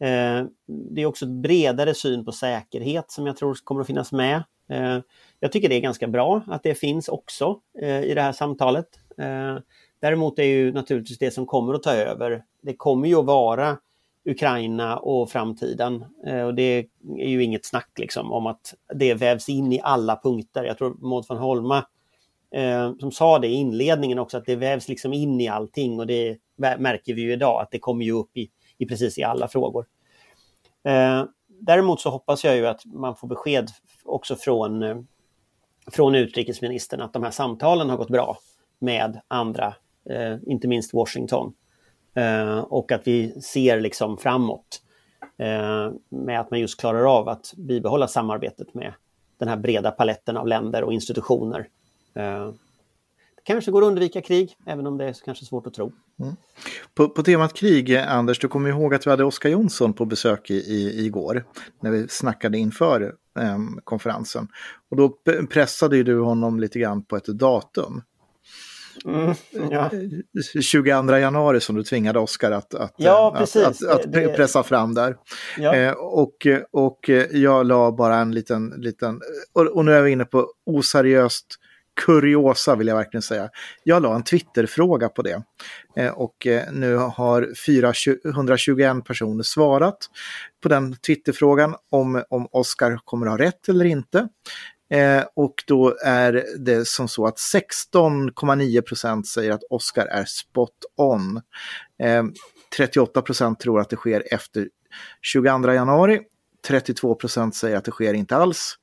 [0.00, 4.12] Eh, det är också ett bredare syn på säkerhet som jag tror kommer att finnas
[4.12, 4.42] med.
[4.68, 4.98] Eh,
[5.40, 8.86] jag tycker det är ganska bra att det finns också eh, i det här samtalet.
[9.18, 9.58] Eh,
[10.00, 13.78] Däremot är ju naturligtvis det som kommer att ta över, det kommer ju att vara
[14.24, 16.04] Ukraina och framtiden.
[16.26, 16.86] Eh, Och det
[17.18, 20.64] är ju inget snack liksom om att det vävs in i alla punkter.
[20.64, 21.86] Jag tror Maud von Holma
[22.54, 26.06] eh, som sa det i inledningen också att det vävs liksom in i allting och
[26.06, 26.38] det
[26.78, 29.86] märker vi ju idag att det kommer ju upp i, i precis i alla frågor.
[30.84, 33.68] Eh, däremot så hoppas jag ju att man får besked
[34.04, 34.96] också från, eh,
[35.90, 38.38] från utrikesministern att de här samtalen har gått bra
[38.78, 39.74] med andra,
[40.10, 41.54] eh, inte minst Washington.
[42.14, 44.82] Eh, och att vi ser liksom framåt
[45.38, 48.94] eh, med att man just klarar av att bibehålla samarbetet med
[49.38, 51.68] den här breda paletten av länder och institutioner.
[52.16, 52.52] Eh,
[53.36, 55.92] det kanske går att undvika krig, även om det är kanske svårt att tro.
[56.94, 60.04] På, på temat krig, eh, Anders, du kommer ihåg att vi hade Oskar Jonsson på
[60.04, 61.44] besök i, i, igår
[61.80, 64.48] när vi snackade inför em, konferensen.
[64.90, 65.16] Och då
[65.50, 68.02] pressade du honom lite grann på ett datum.
[69.04, 69.34] Mm,
[69.70, 69.90] ja.
[70.62, 73.82] 22 januari som du tvingade Oskar att, att, Ja, att, precis.
[73.82, 75.16] att, att, det- pressa fram där.
[75.58, 75.74] Ja.
[75.74, 79.20] Eh, och, och jag la bara en liten, liten
[79.52, 81.46] och, och nu är vi inne på oseriöst
[82.00, 83.48] kuriosa vill jag verkligen säga.
[83.84, 85.42] Jag la en Twitterfråga på det.
[85.96, 89.98] Eh, och eh, nu har 421 personer svarat
[90.62, 94.28] på den Twitterfrågan om, om Oscar kommer ha rätt eller inte.
[94.92, 100.70] Eh, och då är det som så att 16,9 procent säger att Oscar är spot
[100.96, 101.40] on.
[102.02, 102.24] Eh,
[102.76, 104.68] 38 procent tror att det sker efter
[105.22, 106.20] 22 januari.
[106.66, 108.78] 32 procent säger att det sker inte alls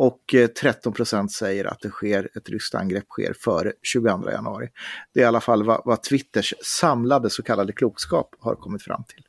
[0.00, 4.68] och eh, 13 procent säger att det sker ett ryskt angrepp sker före 22 januari.
[5.14, 9.04] Det är i alla fall vad, vad Twitters samlade så kallade klokskap har kommit fram
[9.04, 9.24] till.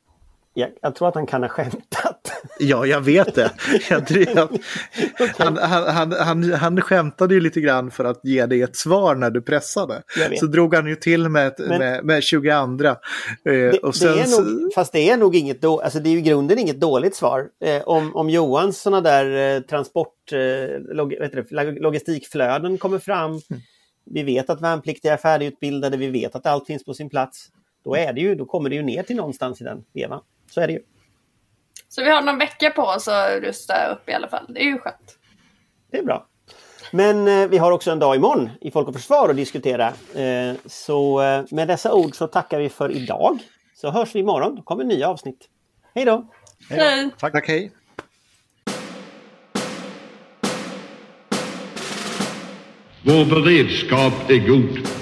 [0.54, 2.11] Jag, jag, tror att han kan ha skämtat.
[2.58, 3.50] Ja, jag vet det.
[5.38, 9.30] Han, han, han, han, skämtade ju lite grann för att ge dig ett svar när
[9.30, 10.02] du pressade.
[10.40, 12.52] Så drog han ju till med, med, med 22.
[12.52, 12.94] Eh,
[13.44, 16.16] det, och sen, det är nog, fast det är nog inget då, alltså det är
[16.16, 17.48] i grunden inget dåligt svar.
[17.64, 20.32] Eh, om, om Johans sådana där eh, transport,
[20.92, 23.30] log, det, logistikflöden kommer fram.
[23.30, 23.62] Mm.
[24.04, 27.48] Vi vet att värnpliktiga är färdigutbildade, vi vet att allt finns på sin plats.
[27.84, 30.20] Då, är det ju, då kommer det ju ner till någonstans i den vevan.
[30.50, 30.80] Så är det ju.
[31.94, 34.46] Så vi har någon vecka på oss att rusta upp i alla fall.
[34.48, 35.18] Det är ju skönt.
[35.90, 36.26] Det är bra.
[36.90, 39.86] Men eh, vi har också en dag imorgon i Folk och Försvar att diskutera.
[40.14, 43.38] Eh, så eh, med dessa ord så tackar vi för idag.
[43.74, 44.56] Så hörs vi imorgon.
[44.56, 45.48] Då kommer nya avsnitt.
[45.94, 46.30] Hej då!
[46.70, 47.10] Hej!
[47.18, 47.72] Tack, Tack hej!
[53.02, 55.01] Vår beredskap är god.